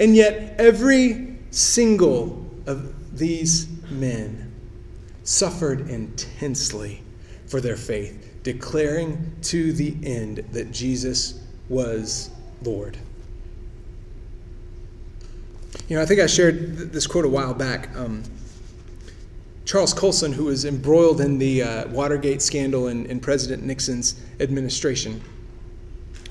And 0.00 0.16
yet, 0.16 0.56
every 0.58 1.36
single 1.52 2.44
of 2.66 3.16
these 3.16 3.68
men 3.88 4.52
suffered 5.22 5.88
intensely 5.88 7.04
for 7.46 7.60
their 7.60 7.76
faith, 7.76 8.40
declaring 8.42 9.32
to 9.42 9.72
the 9.72 9.96
end 10.02 10.38
that 10.50 10.72
Jesus 10.72 11.40
was 11.68 12.30
Lord. 12.64 12.98
You 15.88 15.96
know, 15.96 16.02
I 16.02 16.06
think 16.06 16.20
I 16.20 16.26
shared 16.26 16.92
this 16.92 17.06
quote 17.06 17.24
a 17.24 17.28
while 17.28 17.52
back. 17.52 17.94
Um, 17.96 18.22
Charles 19.64 19.92
Colson, 19.94 20.32
who 20.32 20.44
was 20.44 20.64
embroiled 20.64 21.20
in 21.20 21.38
the 21.38 21.62
uh, 21.62 21.88
Watergate 21.88 22.42
scandal 22.42 22.88
in, 22.88 23.06
in, 23.06 23.18
President 23.20 23.62
Nixon's 23.62 24.20
administration, 24.40 25.22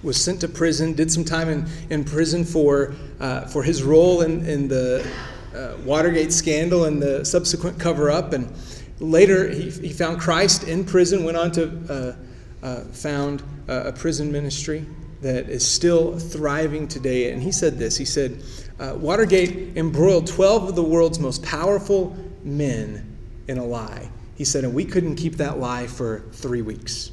was 0.03 0.21
sent 0.21 0.41
to 0.41 0.47
prison, 0.47 0.93
did 0.93 1.11
some 1.11 1.25
time 1.25 1.49
in, 1.49 1.65
in 1.89 2.03
prison 2.03 2.43
for, 2.43 2.93
uh, 3.19 3.41
for 3.41 3.63
his 3.63 3.83
role 3.83 4.21
in, 4.21 4.45
in 4.45 4.67
the 4.67 5.07
uh, 5.55 5.75
Watergate 5.83 6.31
scandal 6.31 6.85
and 6.85 7.01
the 7.01 7.25
subsequent 7.25 7.79
cover 7.79 8.11
up. 8.11 8.33
And 8.33 8.51
later, 8.99 9.49
he, 9.49 9.69
he 9.69 9.89
found 9.89 10.19
Christ 10.19 10.63
in 10.63 10.85
prison, 10.85 11.23
went 11.23 11.37
on 11.37 11.51
to 11.51 12.17
uh, 12.61 12.65
uh, 12.65 12.81
found 12.85 13.43
a 13.67 13.91
prison 13.91 14.31
ministry 14.31 14.85
that 15.21 15.49
is 15.49 15.67
still 15.67 16.17
thriving 16.19 16.87
today. 16.87 17.31
And 17.31 17.41
he 17.41 17.51
said 17.51 17.77
this 17.77 17.97
He 17.97 18.05
said, 18.05 18.41
uh, 18.79 18.95
Watergate 18.97 19.77
embroiled 19.77 20.27
12 20.27 20.69
of 20.69 20.75
the 20.75 20.83
world's 20.83 21.19
most 21.19 21.43
powerful 21.43 22.15
men 22.43 23.17
in 23.47 23.57
a 23.57 23.65
lie. 23.65 24.09
He 24.35 24.45
said, 24.45 24.63
and 24.63 24.73
we 24.73 24.85
couldn't 24.85 25.15
keep 25.15 25.37
that 25.37 25.59
lie 25.59 25.87
for 25.87 26.23
three 26.31 26.61
weeks. 26.61 27.11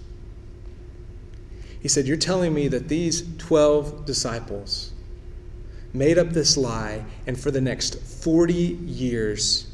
He 1.80 1.88
said, 1.88 2.06
You're 2.06 2.16
telling 2.16 2.54
me 2.54 2.68
that 2.68 2.88
these 2.88 3.24
12 3.38 4.04
disciples 4.04 4.92
made 5.92 6.18
up 6.18 6.30
this 6.30 6.56
lie, 6.56 7.04
and 7.26 7.38
for 7.38 7.50
the 7.50 7.60
next 7.60 8.00
40 8.00 8.52
years, 8.52 9.66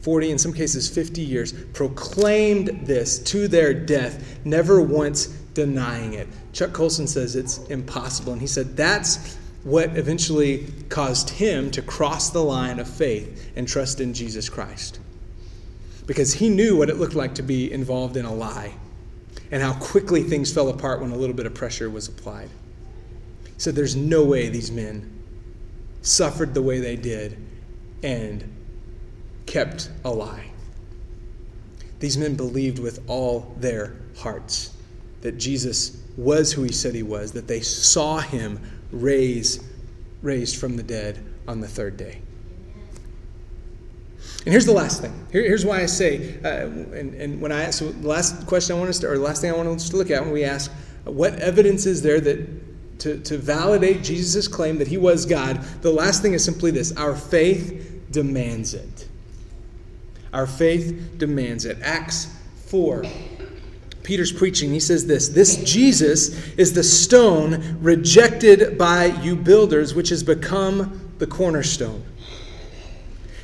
40, 0.00 0.30
in 0.30 0.38
some 0.38 0.52
cases 0.52 0.88
50 0.88 1.20
years, 1.20 1.52
proclaimed 1.52 2.86
this 2.86 3.18
to 3.20 3.48
their 3.48 3.74
death, 3.74 4.40
never 4.44 4.80
once 4.80 5.26
denying 5.54 6.14
it. 6.14 6.26
Chuck 6.52 6.72
Colson 6.72 7.06
says 7.06 7.36
it's 7.36 7.58
impossible. 7.68 8.32
And 8.32 8.40
he 8.40 8.46
said 8.46 8.76
that's 8.76 9.36
what 9.64 9.96
eventually 9.96 10.66
caused 10.88 11.30
him 11.30 11.70
to 11.70 11.82
cross 11.82 12.30
the 12.30 12.42
line 12.42 12.78
of 12.78 12.88
faith 12.88 13.52
and 13.54 13.68
trust 13.68 14.00
in 14.00 14.12
Jesus 14.12 14.48
Christ. 14.48 14.98
Because 16.06 16.34
he 16.34 16.48
knew 16.48 16.76
what 16.76 16.90
it 16.90 16.96
looked 16.96 17.14
like 17.14 17.34
to 17.36 17.42
be 17.42 17.72
involved 17.72 18.16
in 18.16 18.24
a 18.24 18.34
lie 18.34 18.74
and 19.52 19.62
how 19.62 19.74
quickly 19.74 20.22
things 20.22 20.52
fell 20.52 20.68
apart 20.68 21.00
when 21.00 21.12
a 21.12 21.16
little 21.16 21.36
bit 21.36 21.46
of 21.46 21.54
pressure 21.54 21.88
was 21.88 22.08
applied. 22.08 22.50
He 23.44 23.60
said, 23.60 23.76
There's 23.76 23.94
no 23.94 24.24
way 24.24 24.48
these 24.48 24.72
men 24.72 25.08
suffered 26.00 26.54
the 26.54 26.62
way 26.62 26.80
they 26.80 26.96
did 26.96 27.36
and 28.02 28.52
kept 29.46 29.90
a 30.04 30.10
lie. 30.10 30.50
These 32.00 32.18
men 32.18 32.34
believed 32.34 32.80
with 32.80 33.08
all 33.08 33.54
their 33.58 33.94
hearts 34.18 34.74
that 35.20 35.38
Jesus 35.38 36.02
was 36.16 36.52
who 36.52 36.64
he 36.64 36.72
said 36.72 36.94
he 36.96 37.04
was, 37.04 37.30
that 37.32 37.46
they 37.46 37.60
saw 37.60 38.18
him 38.18 38.58
raise, 38.92 39.62
raised 40.22 40.56
from 40.56 40.76
the 40.76 40.82
dead 40.82 41.24
on 41.48 41.60
the 41.60 41.68
third 41.68 41.96
day. 41.96 42.20
And 44.44 44.52
here's 44.52 44.66
the 44.66 44.72
last 44.72 45.00
thing. 45.00 45.12
Here, 45.30 45.42
here's 45.42 45.64
why 45.64 45.82
I 45.82 45.86
say, 45.86 46.38
uh, 46.44 46.66
and, 46.96 47.14
and 47.14 47.40
when 47.40 47.52
I 47.52 47.64
ask, 47.64 47.78
so 47.78 47.90
the 47.90 48.08
last 48.08 48.46
question 48.46 48.76
I 48.76 48.78
want 48.78 48.90
us 48.90 48.98
to, 49.00 49.08
or 49.08 49.16
the 49.16 49.22
last 49.22 49.40
thing 49.40 49.50
I 49.50 49.56
want 49.56 49.68
us 49.68 49.88
to 49.90 49.96
look 49.96 50.10
at 50.10 50.22
when 50.22 50.32
we 50.32 50.44
ask, 50.44 50.70
what 51.04 51.34
evidence 51.36 51.86
is 51.86 52.02
there 52.02 52.20
that 52.20 52.98
to, 53.00 53.18
to 53.20 53.38
validate 53.38 54.02
Jesus' 54.02 54.46
claim 54.46 54.78
that 54.78 54.88
he 54.88 54.96
was 54.96 55.26
God, 55.26 55.62
the 55.82 55.90
last 55.90 56.22
thing 56.22 56.34
is 56.34 56.44
simply 56.44 56.70
this 56.70 56.96
our 56.96 57.16
faith 57.16 58.08
demands 58.10 58.74
it. 58.74 59.08
Our 60.32 60.46
faith 60.46 61.18
demands 61.18 61.64
it. 61.64 61.78
Acts 61.82 62.34
4. 62.66 63.04
Peter's 64.02 64.32
preaching. 64.32 64.72
He 64.72 64.80
says 64.80 65.06
this 65.06 65.28
This 65.28 65.56
Jesus 65.64 66.30
is 66.56 66.72
the 66.72 66.82
stone 66.82 67.78
rejected 67.80 68.76
by 68.76 69.06
you 69.06 69.36
builders, 69.36 69.94
which 69.94 70.08
has 70.08 70.22
become 70.22 71.00
the 71.18 71.26
cornerstone. 71.26 72.04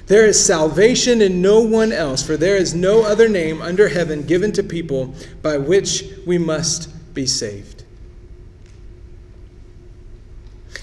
There 0.07 0.27
is 0.27 0.43
salvation 0.43 1.21
in 1.21 1.43
no 1.43 1.61
one 1.61 1.93
else, 1.93 2.23
for 2.23 2.37
there 2.37 2.57
is 2.57 2.75
no 2.75 3.03
other 3.05 3.29
name 3.29 3.61
under 3.61 3.89
heaven 3.89 4.23
given 4.23 4.53
to 4.53 4.63
people 4.63 5.15
by 5.43 5.59
which 5.59 6.05
we 6.27 6.39
must 6.39 7.15
be 7.15 7.27
saved. 7.27 7.85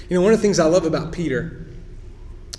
You 0.09 0.15
know, 0.15 0.21
one 0.21 0.31
of 0.31 0.37
the 0.37 0.43
things 0.43 0.59
I 0.59 0.65
love 0.65 0.85
about 0.85 1.11
Peter, 1.11 1.65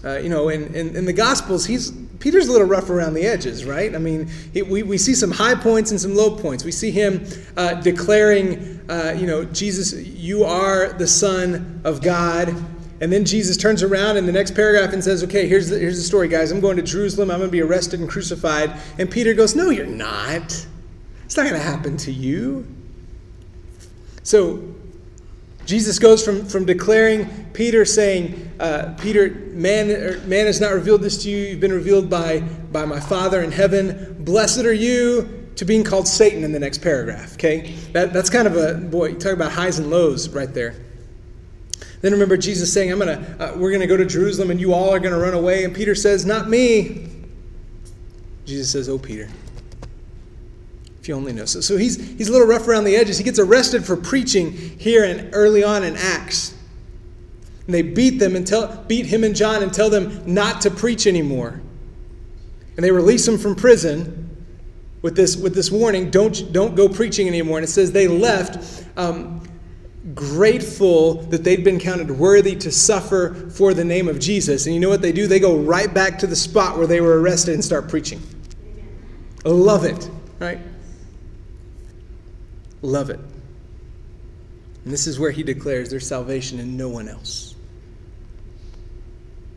uh, 0.07 0.19
you 0.19 0.29
know, 0.29 0.49
in, 0.49 0.73
in, 0.75 0.95
in 0.95 1.05
the 1.05 1.13
Gospels, 1.13 1.67
he's 1.67 1.91
Peter's 2.21 2.49
a 2.49 2.53
little 2.53 2.67
rough 2.67 2.91
around 2.91 3.15
the 3.15 3.25
edges, 3.25 3.65
right? 3.65 3.95
I 3.95 3.99
mean, 3.99 4.29
he, 4.53 4.63
we, 4.63 4.83
we 4.83 4.99
see 4.99 5.15
some 5.15 5.31
high 5.31 5.55
points 5.55 5.91
and 5.91 6.01
some 6.01 6.15
low 6.15 6.37
points. 6.37 6.65
We 6.65 6.73
see 6.73 6.91
him 6.91 7.27
uh, 7.57 7.75
declaring, 7.75 8.81
uh, 8.89 9.15
you 9.19 9.27
know, 9.27 9.45
Jesus, 9.45 9.93
you 9.93 10.45
are 10.45 10.93
the 10.95 11.07
Son 11.07 11.81
of 11.85 12.03
God. 12.03 12.49
And 13.01 13.13
then 13.13 13.25
Jesus 13.27 13.57
turns 13.57 13.83
around 13.83 14.17
in 14.17 14.25
the 14.25 14.33
next 14.33 14.55
paragraph 14.55 14.95
and 14.95 15.05
says, 15.05 15.23
okay, 15.25 15.47
here's 15.47 15.69
the, 15.69 15.79
here's 15.79 15.99
the 15.99 16.03
story, 16.03 16.29
guys. 16.29 16.51
I'm 16.51 16.61
going 16.61 16.77
to 16.77 16.83
Jerusalem. 16.83 17.31
I'm 17.31 17.39
going 17.39 17.49
to 17.49 17.53
be 17.53 17.61
arrested 17.61 18.01
and 18.01 18.09
crucified. 18.09 18.73
And 18.99 19.11
Peter 19.11 19.35
goes, 19.35 19.55
no, 19.55 19.69
you're 19.69 19.87
not. 19.87 20.67
It's 21.25 21.37
not 21.37 21.43
going 21.43 21.61
to 21.61 21.67
happen 21.67 21.97
to 21.99 22.13
you. 22.13 22.67
So 24.23 24.75
Jesus 25.67 25.99
goes 25.99 26.25
from, 26.25 26.47
from 26.47 26.65
declaring 26.65 27.47
Peter 27.53 27.85
saying, 27.85 28.53
uh, 28.61 28.95
Peter, 29.01 29.31
man, 29.51 29.91
er, 29.91 30.21
man 30.25 30.47
has 30.47 30.61
not 30.61 30.73
revealed 30.73 31.03
this 31.03 31.23
to 31.25 31.31
you. 31.31 31.39
You've 31.39 31.61
been 31.61 31.73
revealed 31.73 32.09
by, 32.09 32.41
by 32.41 32.85
my 32.85 33.01
Father 33.01 33.43
in 33.43 33.51
heaven. 33.51 34.17
Blessed 34.21 34.65
are 34.65 34.73
you 34.73 35.49
to 35.57 35.65
being 35.65 35.83
called 35.83 36.07
Satan 36.07 36.45
in 36.45 36.53
the 36.53 36.61
next 36.61 36.79
paragraph. 36.79 37.35
Okay? 37.35 37.75
That, 37.93 38.13
that's 38.13 38.31
kind 38.31 38.47
of 38.47 38.57
a, 38.57 38.75
boy, 38.75 39.15
talk 39.15 39.33
about 39.33 39.53
highs 39.53 39.79
and 39.81 39.91
lows 39.91 40.29
right 40.29 40.53
there. 40.53 40.77
Then 42.01 42.13
remember 42.13 42.37
Jesus 42.37 42.73
saying, 42.73 42.93
I'm 42.93 42.99
gonna, 42.99 43.37
uh, 43.41 43.53
we're 43.57 43.71
going 43.71 43.81
to 43.81 43.87
go 43.87 43.97
to 43.97 44.07
Jerusalem 44.07 44.51
and 44.51 44.61
you 44.61 44.73
all 44.73 44.91
are 44.91 45.01
going 45.01 45.15
to 45.15 45.19
run 45.19 45.35
away. 45.35 45.65
And 45.65 45.75
Peter 45.75 45.95
says, 45.95 46.25
Not 46.25 46.49
me. 46.49 47.09
Jesus 48.45 48.71
says, 48.71 48.89
Oh, 48.89 48.99
Peter. 48.99 49.29
If 51.07 51.11
you 51.11 51.15
only 51.15 51.33
know. 51.33 51.45
So, 51.45 51.61
so 51.61 51.77
he's, 51.77 51.99
he's 52.19 52.29
a 52.29 52.33
little 52.33 52.49
rough 52.49 52.67
around 52.67 52.83
the 52.83 52.97
edges. 52.97 53.17
He 53.17 53.23
gets 53.23 53.39
arrested 53.39 53.85
for 53.85 53.97
preaching 53.97 54.51
here 54.51 55.05
and 55.05 55.31
early 55.33 55.63
on 55.63 55.85
in 55.85 55.95
Acts. 55.95 56.53
And 57.65 57.73
they 57.73 57.83
beat 57.83 58.19
them 58.19 58.35
and 58.35 58.45
tell, 58.45 58.83
beat 58.89 59.07
him 59.07 59.23
and 59.23 59.37
John 59.37 59.63
and 59.63 59.73
tell 59.73 59.89
them 59.89 60.21
not 60.27 60.63
to 60.63 60.71
preach 60.73 61.07
anymore. 61.07 61.61
And 62.75 62.85
they 62.85 62.91
release 62.91 63.29
him 63.29 63.39
from 63.39 63.55
prison 63.55 64.37
with 65.01 65.15
this, 65.15 65.37
with 65.37 65.55
this 65.55 65.71
warning 65.71 66.11
don't, 66.11 66.53
don't 66.53 66.75
go 66.75 66.89
preaching 66.89 67.29
anymore. 67.29 67.59
And 67.59 67.65
it 67.65 67.71
says 67.71 67.93
they 67.93 68.09
left 68.09 68.85
um, 68.97 69.49
grateful 70.13 71.23
that 71.27 71.45
they'd 71.45 71.63
been 71.63 71.79
counted 71.79 72.11
worthy 72.11 72.57
to 72.57 72.73
suffer 72.73 73.49
for 73.51 73.75
the 73.75 73.85
name 73.85 74.09
of 74.09 74.19
Jesus. 74.19 74.67
And 74.67 74.75
you 74.75 74.81
know 74.81 74.89
what 74.89 75.03
they 75.03 75.13
do? 75.13 75.29
They 75.29 75.39
go 75.39 75.57
right 75.57 75.95
back 75.95 76.19
to 76.19 76.27
the 76.27 76.35
spot 76.35 76.77
where 76.77 76.89
they 76.89 77.01
were 77.01 77.21
arrested 77.21 77.55
and 77.55 77.65
start 77.65 77.89
preaching. 77.89 78.21
I 79.45 79.51
love 79.51 79.85
it, 79.85 80.11
right? 80.41 80.59
Love 82.87 83.11
it. 83.11 83.21
And 84.85 84.93
this 84.93 85.07
is 85.07 85.19
where 85.19 85.33
he 85.33 85.43
declares 85.43 85.91
there's 85.91 86.07
salvation 86.07 86.61
in 86.61 86.77
no 86.77 86.89
one 86.89 87.09
else. 87.09 87.55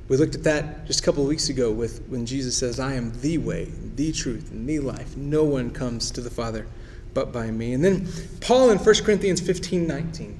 We 0.08 0.18
looked 0.18 0.34
at 0.34 0.44
that 0.44 0.88
just 0.88 1.02
a 1.02 1.04
couple 1.04 1.22
of 1.22 1.30
weeks 1.30 1.50
ago 1.50 1.72
with 1.72 2.04
when 2.08 2.26
Jesus 2.26 2.58
says, 2.58 2.80
I 2.80 2.96
am 2.96 3.12
the 3.22 3.38
way, 3.38 3.72
the 3.96 4.12
truth, 4.12 4.50
and 4.52 4.68
the 4.68 4.80
life. 4.80 5.16
No 5.16 5.44
one 5.44 5.70
comes 5.70 6.10
to 6.12 6.22
the 6.22 6.32
Father 6.32 6.66
but 7.14 7.32
by 7.32 7.52
me. 7.52 7.74
And 7.74 7.86
then 7.86 8.08
Paul 8.42 8.72
in 8.72 8.80
1 8.80 8.96
Corinthians 9.04 9.40
15 9.40 9.86
19, 9.86 10.38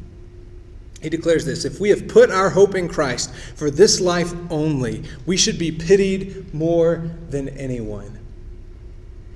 he 1.02 1.10
declares 1.10 1.46
this 1.46 1.66
If 1.66 1.80
we 1.80 1.90
have 1.90 2.08
put 2.08 2.32
our 2.32 2.50
hope 2.50 2.74
in 2.74 2.88
Christ 2.88 3.34
for 3.56 3.70
this 3.70 4.02
life 4.02 4.34
only, 4.50 5.04
we 5.28 5.38
should 5.38 5.60
be 5.60 5.72
pitied 5.72 6.52
more 6.52 7.12
than 7.30 7.50
anyone. 7.50 8.18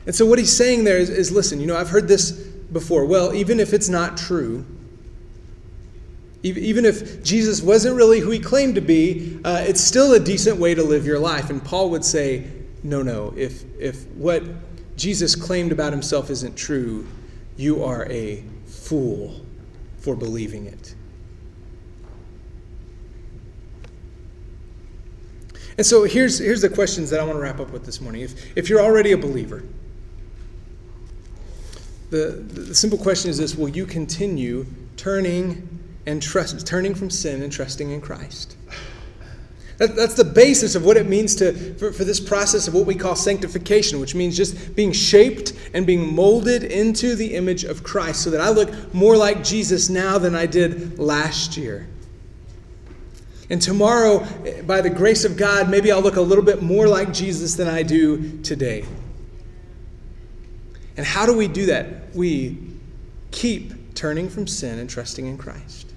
And 0.06 0.16
so 0.16 0.26
what 0.26 0.39
he's 0.39 0.56
saying 0.56 0.84
there 0.84 0.98
is, 0.98 1.10
is 1.10 1.32
listen, 1.32 1.62
you 1.62 1.68
know, 1.68 1.78
I've 1.78 1.89
heard 1.89 2.08
this 2.08 2.53
before. 2.73 3.05
Well, 3.05 3.33
even 3.33 3.59
if 3.59 3.71
it's 3.71 3.88
not 3.88 4.17
true, 4.17 4.65
even 6.43 6.83
if 6.83 7.23
Jesus 7.23 7.62
wasn't 7.62 7.95
really 7.95 8.19
who 8.19 8.29
he 8.29 8.39
claimed 8.39 8.75
to 8.75 8.81
be, 8.81 9.39
uh, 9.45 9.63
it's 9.65 9.79
still 9.79 10.12
a 10.13 10.19
decent 10.19 10.57
way 10.57 10.75
to 10.75 10.83
live 10.83 11.05
your 11.05 11.19
life. 11.19 11.49
And 11.49 11.63
Paul 11.63 11.89
would 11.91 12.03
say, 12.03 12.45
no, 12.83 13.01
no, 13.01 13.33
if, 13.38 13.63
if 13.79 14.05
what 14.09 14.43
Jesus 14.97 15.36
claimed 15.36 15.71
about 15.71 15.93
himself 15.93 16.29
isn't 16.29 16.57
true, 16.57 17.07
you 17.55 17.83
are 17.86 18.05
a 18.12 18.43
fool 18.65 19.39
for 19.99 20.17
believing 20.17 20.65
it. 20.65 20.95
And 25.77 25.86
so 25.86 26.03
here's, 26.03 26.39
here's 26.39 26.62
the 26.62 26.69
questions 26.69 27.09
that 27.09 27.21
I 27.21 27.23
want 27.23 27.36
to 27.36 27.41
wrap 27.41 27.62
up 27.62 27.71
with 27.71 27.86
this 27.86 28.01
morning. 28.01 28.21
If, 28.21 28.57
if 28.57 28.69
you're 28.69 28.81
already 28.81 29.13
a 29.13 29.17
believer, 29.17 29.63
the, 32.13 32.62
the 32.62 32.76
simple 32.76 32.99
question 32.99 33.32
is 33.32 33.39
this 33.39 33.56
will 33.56 33.69
you 33.69 33.88
continue 33.88 34.67
turning 34.97 35.67
and 36.06 36.21
trust, 36.21 36.65
turning 36.67 36.93
from 36.93 37.10
sin 37.10 37.41
and 37.41 37.52
trusting 37.52 37.89
in 37.89 38.02
Christ? 38.02 38.56
That, 39.80 39.95
that's 39.95 40.13
the 40.13 40.23
basis 40.23 40.76
of 40.76 40.86
what 40.86 40.95
it 40.95 41.08
means 41.08 41.34
to, 41.38 41.73
for, 41.73 41.91
for 41.91 42.04
this 42.04 42.19
process 42.19 42.67
of 42.67 42.76
what 42.76 42.86
we 42.86 42.93
call 42.93 43.15
sanctification, 43.15 43.99
which 43.99 44.13
means 44.13 44.38
just 44.38 44.76
being 44.76 44.91
shaped 44.91 45.54
and 45.73 45.88
being 45.88 46.13
molded 46.13 46.63
into 46.63 47.15
the 47.15 47.34
image 47.34 47.63
of 47.63 47.84
Christ 47.84 48.21
so 48.21 48.30
that 48.30 48.39
I 48.39 48.49
look 48.49 48.93
more 48.93 49.17
like 49.17 49.43
Jesus 49.43 49.89
now 49.89 50.19
than 50.19 50.36
I 50.36 50.45
did 50.45 50.99
last 50.99 51.58
year. 51.58 51.88
And 53.49 53.60
tomorrow, 53.60 54.26
by 54.67 54.82
the 54.82 54.89
grace 54.89 55.26
of 55.26 55.36
God, 55.36 55.67
maybe 55.67 55.91
I'll 55.91 56.02
look 56.02 56.17
a 56.17 56.21
little 56.21 56.45
bit 56.45 56.62
more 56.62 56.88
like 56.88 57.12
Jesus 57.12 57.56
than 57.56 57.67
I 57.67 57.82
do 57.82 58.39
today. 58.43 58.86
And 60.97 61.06
how 61.06 61.25
do 61.25 61.36
we 61.36 61.47
do 61.47 61.67
that? 61.67 62.15
We 62.15 62.58
keep 63.32 63.95
turning 63.95 64.29
from 64.29 64.47
sin 64.47 64.79
and 64.79 64.89
trusting 64.89 65.25
in 65.25 65.38
Christ. 65.38 65.91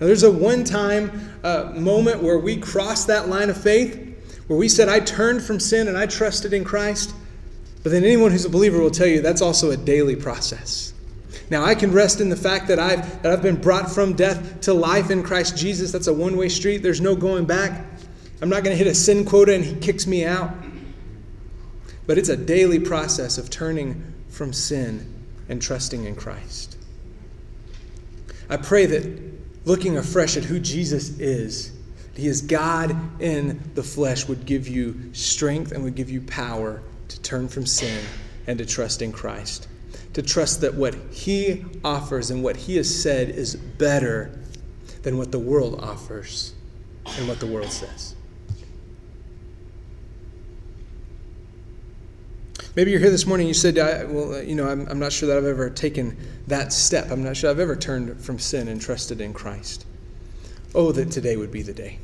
Now, 0.00 0.06
there's 0.06 0.22
a 0.22 0.32
one 0.32 0.64
time 0.64 1.30
uh, 1.44 1.72
moment 1.76 2.22
where 2.22 2.38
we 2.38 2.56
cross 2.56 3.04
that 3.04 3.28
line 3.28 3.50
of 3.50 3.60
faith, 3.60 3.98
where 4.46 4.58
we 4.58 4.68
said, 4.68 4.88
I 4.88 5.00
turned 5.00 5.42
from 5.42 5.60
sin 5.60 5.88
and 5.88 5.96
I 5.96 6.06
trusted 6.06 6.52
in 6.52 6.64
Christ. 6.64 7.14
But 7.82 7.92
then 7.92 8.04
anyone 8.04 8.30
who's 8.30 8.44
a 8.44 8.50
believer 8.50 8.78
will 8.78 8.90
tell 8.90 9.06
you 9.06 9.20
that's 9.20 9.42
also 9.42 9.70
a 9.70 9.76
daily 9.76 10.16
process. 10.16 10.92
Now, 11.50 11.64
I 11.64 11.74
can 11.74 11.92
rest 11.92 12.20
in 12.20 12.30
the 12.30 12.36
fact 12.36 12.68
that 12.68 12.78
I've, 12.78 13.22
that 13.22 13.30
I've 13.30 13.42
been 13.42 13.60
brought 13.60 13.90
from 13.90 14.14
death 14.14 14.62
to 14.62 14.72
life 14.72 15.10
in 15.10 15.22
Christ 15.22 15.56
Jesus. 15.56 15.92
That's 15.92 16.06
a 16.06 16.14
one 16.14 16.36
way 16.36 16.48
street, 16.48 16.78
there's 16.78 17.00
no 17.00 17.14
going 17.14 17.44
back. 17.44 17.84
I'm 18.40 18.48
not 18.48 18.64
going 18.64 18.76
to 18.76 18.82
hit 18.82 18.90
a 18.90 18.94
sin 18.94 19.24
quota 19.24 19.54
and 19.54 19.64
he 19.64 19.76
kicks 19.76 20.06
me 20.06 20.24
out. 20.24 20.52
But 22.06 22.18
it's 22.18 22.28
a 22.28 22.36
daily 22.36 22.80
process 22.80 23.38
of 23.38 23.50
turning 23.50 24.11
from 24.42 24.52
sin 24.52 25.06
and 25.48 25.62
trusting 25.62 26.04
in 26.04 26.16
Christ. 26.16 26.76
I 28.50 28.56
pray 28.56 28.86
that 28.86 29.22
looking 29.64 29.98
afresh 29.98 30.36
at 30.36 30.42
who 30.42 30.58
Jesus 30.58 31.16
is, 31.20 31.70
he 32.16 32.26
is 32.26 32.40
God 32.40 33.22
in 33.22 33.70
the 33.76 33.84
flesh, 33.84 34.26
would 34.26 34.44
give 34.44 34.66
you 34.66 35.14
strength 35.14 35.70
and 35.70 35.84
would 35.84 35.94
give 35.94 36.10
you 36.10 36.22
power 36.22 36.82
to 37.06 37.20
turn 37.20 37.46
from 37.46 37.66
sin 37.66 38.04
and 38.48 38.58
to 38.58 38.66
trust 38.66 39.00
in 39.00 39.12
Christ. 39.12 39.68
To 40.14 40.22
trust 40.22 40.60
that 40.62 40.74
what 40.74 40.96
he 41.12 41.64
offers 41.84 42.32
and 42.32 42.42
what 42.42 42.56
he 42.56 42.74
has 42.78 42.92
said 42.92 43.28
is 43.28 43.54
better 43.54 44.36
than 45.04 45.18
what 45.18 45.30
the 45.30 45.38
world 45.38 45.78
offers 45.80 46.52
and 47.16 47.28
what 47.28 47.38
the 47.38 47.46
world 47.46 47.70
says. 47.70 48.16
Maybe 52.74 52.90
you're 52.90 53.00
here 53.00 53.10
this 53.10 53.26
morning. 53.26 53.46
And 53.46 53.48
you 53.48 53.54
said, 53.54 53.76
"Well, 54.10 54.34
uh, 54.34 54.40
you 54.40 54.54
know, 54.54 54.68
I'm, 54.68 54.86
I'm 54.88 54.98
not 54.98 55.12
sure 55.12 55.28
that 55.28 55.36
I've 55.36 55.44
ever 55.44 55.68
taken 55.68 56.16
that 56.46 56.72
step. 56.72 57.10
I'm 57.10 57.22
not 57.22 57.36
sure 57.36 57.50
I've 57.50 57.60
ever 57.60 57.76
turned 57.76 58.18
from 58.20 58.38
sin 58.38 58.68
and 58.68 58.80
trusted 58.80 59.20
in 59.20 59.34
Christ." 59.34 59.84
Oh, 60.74 60.90
that 60.92 61.10
today 61.10 61.36
would 61.36 61.50
be 61.50 61.60
the 61.62 61.74
day. 61.74 61.98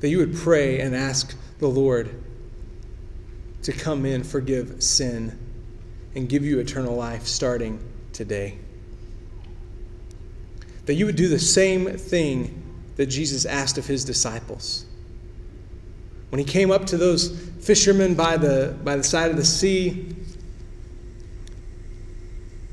That 0.00 0.08
you 0.08 0.18
would 0.18 0.34
pray 0.34 0.80
and 0.80 0.96
ask 0.96 1.36
the 1.58 1.68
Lord 1.68 2.22
to 3.62 3.72
come 3.72 4.06
in, 4.06 4.24
forgive 4.24 4.82
sin, 4.82 5.38
and 6.14 6.28
give 6.28 6.44
you 6.44 6.60
eternal 6.60 6.94
life 6.94 7.26
starting 7.26 7.78
today. 8.12 8.58
That 10.86 10.94
you 10.94 11.04
would 11.06 11.16
do 11.16 11.28
the 11.28 11.38
same 11.38 11.96
thing 11.98 12.62
that 12.96 13.06
Jesus 13.06 13.44
asked 13.44 13.76
of 13.76 13.86
his 13.86 14.04
disciples 14.04 14.86
when 16.34 16.40
he 16.40 16.44
came 16.44 16.72
up 16.72 16.84
to 16.84 16.96
those 16.96 17.28
fishermen 17.60 18.16
by 18.16 18.36
the, 18.36 18.76
by 18.82 18.96
the 18.96 19.04
side 19.04 19.30
of 19.30 19.36
the 19.36 19.44
sea, 19.44 20.16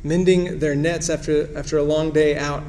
mending 0.03 0.57
their 0.57 0.73
nets 0.73 1.11
after, 1.11 1.55
after 1.55 1.77
a 1.77 1.83
long 1.83 2.09
day 2.09 2.35
out 2.35 2.63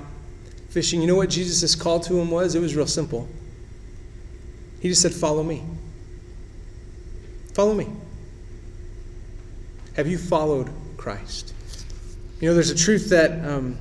fishing, 0.68 1.00
you 1.00 1.06
know 1.06 1.14
what 1.14 1.30
Jesus' 1.30 1.74
call 1.74 1.98
to 2.00 2.20
him 2.20 2.30
was? 2.30 2.54
It 2.54 2.60
was 2.60 2.76
real 2.76 2.86
simple. 2.86 3.26
He 4.82 4.90
just 4.90 5.00
said, 5.00 5.14
Follow 5.14 5.42
me. 5.42 5.62
Follow 7.54 7.72
me. 7.72 7.88
Have 9.96 10.06
you 10.06 10.18
followed 10.18 10.68
Christ? 10.98 11.54
You 12.38 12.48
know, 12.48 12.54
there's 12.54 12.68
a 12.68 12.76
truth 12.76 13.08
that 13.08 13.42
um, 13.48 13.78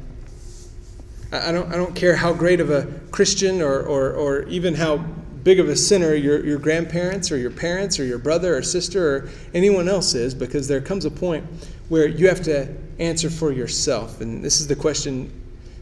I, 1.34 1.52
don't, 1.52 1.74
I 1.74 1.76
don't 1.76 1.93
care 1.93 2.15
how 2.15 2.32
great 2.32 2.62
of 2.62 2.69
a 2.69 2.84
Christian 3.12 3.62
or, 3.62 3.82
or, 3.82 4.13
or 4.13 4.43
even 4.43 4.76
how 4.76 5.04
big 5.44 5.60
of 5.60 5.70
a 5.70 5.76
sinner 5.76 6.14
your, 6.14 6.46
your 6.46 6.60
grandparents 6.60 7.32
or 7.32 7.38
your 7.38 7.52
parents 7.52 8.00
or 8.00 8.06
your 8.06 8.20
brother 8.20 8.56
or 8.56 8.62
sister 8.62 9.16
or 9.16 9.30
anyone 9.54 9.88
else 9.90 10.14
is, 10.14 10.34
because 10.34 10.68
there 10.68 10.82
comes 10.82 11.06
a 11.06 11.12
point 11.12 11.46
where 11.90 12.08
you 12.08 12.28
have 12.28 12.42
to 12.44 12.74
answer 13.00 13.30
for 13.30 13.52
yourself. 13.52 14.22
And 14.22 14.44
this 14.44 14.62
is 14.62 14.68
the 14.68 14.76
question 14.76 15.32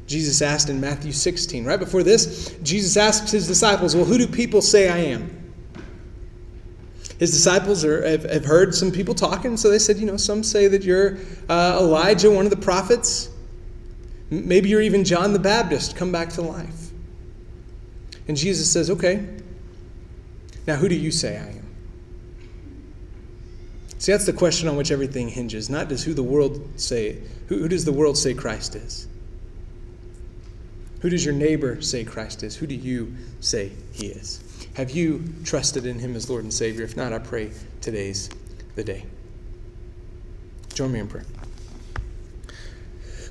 Jesus 0.08 0.42
asked 0.42 0.70
in 0.70 0.82
Matthew 0.82 1.12
16. 1.12 1.66
Right 1.66 1.80
before 1.80 2.02
this, 2.02 2.56
Jesus 2.64 2.98
asks 2.98 3.32
his 3.32 3.48
disciples, 3.48 3.96
Well, 3.96 4.06
who 4.06 4.18
do 4.18 4.28
people 4.28 4.62
say 4.62 4.90
I 4.90 4.98
am? 4.98 5.36
His 7.20 7.32
disciples 7.32 7.84
are, 7.84 8.08
have, 8.08 8.24
have 8.24 8.46
heard 8.46 8.74
some 8.74 8.92
people 8.92 9.14
talking, 9.14 9.58
so 9.58 9.70
they 9.70 9.78
said, 9.78 9.98
You 9.98 10.08
know, 10.08 10.18
some 10.18 10.42
say 10.42 10.68
that 10.68 10.84
you're 10.84 11.18
uh, 11.50 11.78
Elijah, 11.80 12.32
one 12.32 12.46
of 12.46 12.52
the 12.52 12.58
prophets. 12.58 13.30
Maybe 14.32 14.70
you're 14.70 14.82
even 14.82 15.04
John 15.04 15.34
the 15.34 15.40
Baptist, 15.40 15.96
come 15.96 16.12
back 16.12 16.30
to 16.30 16.42
life. 16.42 16.92
And 18.28 18.38
Jesus 18.38 18.72
says, 18.72 18.90
Okay, 18.90 19.28
now, 20.70 20.76
who 20.76 20.88
do 20.88 20.94
you 20.94 21.10
say 21.10 21.36
I 21.36 21.48
am? 21.48 21.66
See, 23.98 24.12
that's 24.12 24.28
the 24.28 24.34
question 24.34 24.68
on 24.68 24.78
which 24.78 24.92
everything 24.92 25.28
hinges. 25.28 25.68
Not 25.68 25.90
does 25.90 26.04
who 26.04 26.14
the 26.14 26.22
world 26.22 26.62
say, 26.76 27.24
who, 27.48 27.58
who 27.58 27.68
does 27.68 27.86
the 27.86 27.92
world 27.92 28.20
say 28.20 28.36
Christ 28.36 28.76
is? 28.76 29.08
Who 31.00 31.10
does 31.10 31.26
your 31.26 31.34
neighbor 31.34 31.82
say 31.82 32.04
Christ 32.04 32.44
is? 32.44 32.56
Who 32.56 32.68
do 32.68 32.76
you 32.76 33.16
say 33.40 33.72
he 33.94 34.10
is? 34.10 34.44
Have 34.76 34.92
you 34.92 35.34
trusted 35.44 35.88
in 35.88 35.98
him 35.98 36.16
as 36.16 36.30
Lord 36.30 36.44
and 36.44 36.54
Savior? 36.54 36.84
If 36.84 36.96
not, 36.96 37.14
I 37.14 37.18
pray 37.18 37.50
today's 37.82 38.30
the 38.76 38.84
day. 38.84 39.08
Join 40.76 40.92
me 40.92 41.00
in 41.00 41.08
prayer. 41.08 41.26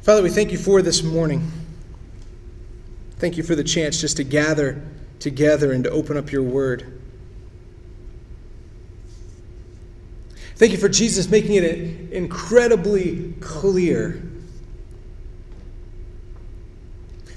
Father, 0.02 0.24
we 0.24 0.30
thank 0.30 0.50
you 0.50 0.58
for 0.58 0.82
this 0.82 1.04
morning. 1.04 1.48
Thank 3.20 3.36
you 3.36 3.44
for 3.44 3.54
the 3.54 3.62
chance 3.62 4.00
just 4.00 4.16
to 4.16 4.24
gather 4.24 4.82
together 5.20 5.70
and 5.70 5.84
to 5.84 5.90
open 5.90 6.16
up 6.16 6.32
your 6.32 6.42
word. 6.42 6.97
Thank 10.58 10.72
you 10.72 10.78
for 10.78 10.88
Jesus 10.88 11.30
making 11.30 11.54
it 11.54 12.12
incredibly 12.12 13.32
clear 13.38 14.20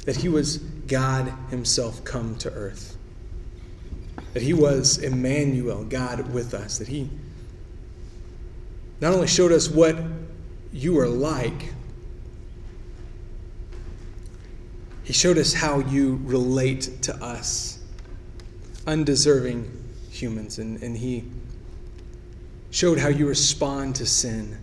that 0.05 0.15
he 0.15 0.27
was 0.27 0.57
God 0.57 1.31
himself 1.51 2.03
come 2.03 2.35
to 2.37 2.51
earth. 2.51 2.97
That 4.33 4.41
he 4.41 4.55
was 4.55 4.97
Emmanuel, 4.97 5.83
God 5.83 6.33
with 6.33 6.55
us. 6.55 6.79
That 6.79 6.87
he 6.87 7.11
not 8.99 9.13
only 9.13 9.27
showed 9.27 9.51
us 9.51 9.69
what 9.69 9.95
you 10.73 10.97
are 10.97 11.07
like, 11.07 11.73
he 15.03 15.13
showed 15.13 15.37
us 15.37 15.53
how 15.53 15.77
you 15.77 16.19
relate 16.23 17.03
to 17.03 17.15
us, 17.23 17.77
undeserving 18.87 19.71
humans. 20.09 20.57
And, 20.57 20.81
and 20.81 20.97
he 20.97 21.23
showed 22.71 22.97
how 22.97 23.09
you 23.09 23.27
respond 23.27 23.95
to 23.97 24.05
sin. 24.05 24.57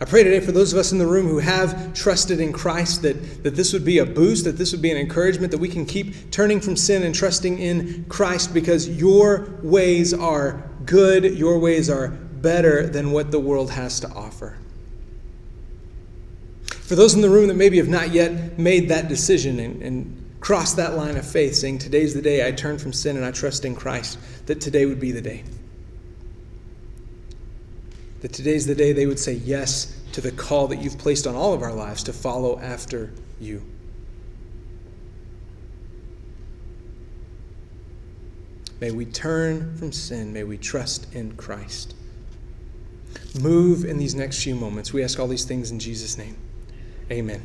I 0.00 0.04
pray 0.04 0.24
today 0.24 0.40
for 0.40 0.50
those 0.50 0.72
of 0.72 0.80
us 0.80 0.90
in 0.90 0.98
the 0.98 1.06
room 1.06 1.28
who 1.28 1.38
have 1.38 1.94
trusted 1.94 2.40
in 2.40 2.52
Christ 2.52 3.02
that, 3.02 3.44
that 3.44 3.54
this 3.54 3.72
would 3.72 3.84
be 3.84 3.98
a 3.98 4.04
boost, 4.04 4.44
that 4.46 4.58
this 4.58 4.72
would 4.72 4.82
be 4.82 4.90
an 4.90 4.96
encouragement, 4.96 5.52
that 5.52 5.58
we 5.58 5.68
can 5.68 5.86
keep 5.86 6.32
turning 6.32 6.60
from 6.60 6.76
sin 6.76 7.04
and 7.04 7.14
trusting 7.14 7.60
in 7.60 8.04
Christ 8.08 8.52
because 8.52 8.88
your 8.88 9.60
ways 9.62 10.12
are 10.12 10.68
good, 10.84 11.22
your 11.38 11.60
ways 11.60 11.88
are 11.88 12.08
better 12.08 12.88
than 12.88 13.12
what 13.12 13.30
the 13.30 13.38
world 13.38 13.70
has 13.70 14.00
to 14.00 14.08
offer. 14.08 14.58
For 16.64 16.96
those 16.96 17.14
in 17.14 17.20
the 17.20 17.30
room 17.30 17.46
that 17.46 17.54
maybe 17.54 17.76
have 17.76 17.88
not 17.88 18.10
yet 18.10 18.58
made 18.58 18.88
that 18.88 19.08
decision 19.08 19.60
and, 19.60 19.82
and 19.82 20.21
cross 20.42 20.74
that 20.74 20.96
line 20.96 21.16
of 21.16 21.24
faith, 21.24 21.54
saying, 21.54 21.78
Today's 21.78 22.14
the 22.14 22.20
day 22.20 22.46
I 22.46 22.50
turn 22.50 22.76
from 22.76 22.92
sin 22.92 23.16
and 23.16 23.24
I 23.24 23.30
trust 23.30 23.64
in 23.64 23.76
Christ, 23.76 24.18
that 24.46 24.60
today 24.60 24.84
would 24.84 25.00
be 25.00 25.12
the 25.12 25.22
day. 25.22 25.44
That 28.20 28.32
today's 28.32 28.66
the 28.66 28.74
day 28.74 28.92
they 28.92 29.06
would 29.06 29.20
say 29.20 29.34
yes 29.34 29.98
to 30.12 30.20
the 30.20 30.32
call 30.32 30.66
that 30.68 30.82
you've 30.82 30.98
placed 30.98 31.26
on 31.26 31.36
all 31.36 31.54
of 31.54 31.62
our 31.62 31.72
lives 31.72 32.02
to 32.04 32.12
follow 32.12 32.58
after 32.58 33.12
you. 33.40 33.64
May 38.80 38.90
we 38.90 39.04
turn 39.04 39.76
from 39.76 39.92
sin. 39.92 40.32
May 40.32 40.42
we 40.42 40.58
trust 40.58 41.14
in 41.14 41.36
Christ. 41.36 41.94
Move 43.40 43.84
in 43.84 43.96
these 43.96 44.16
next 44.16 44.42
few 44.42 44.56
moments. 44.56 44.92
We 44.92 45.04
ask 45.04 45.20
all 45.20 45.28
these 45.28 45.44
things 45.44 45.70
in 45.70 45.78
Jesus' 45.78 46.18
name. 46.18 46.36
Amen. 47.12 47.42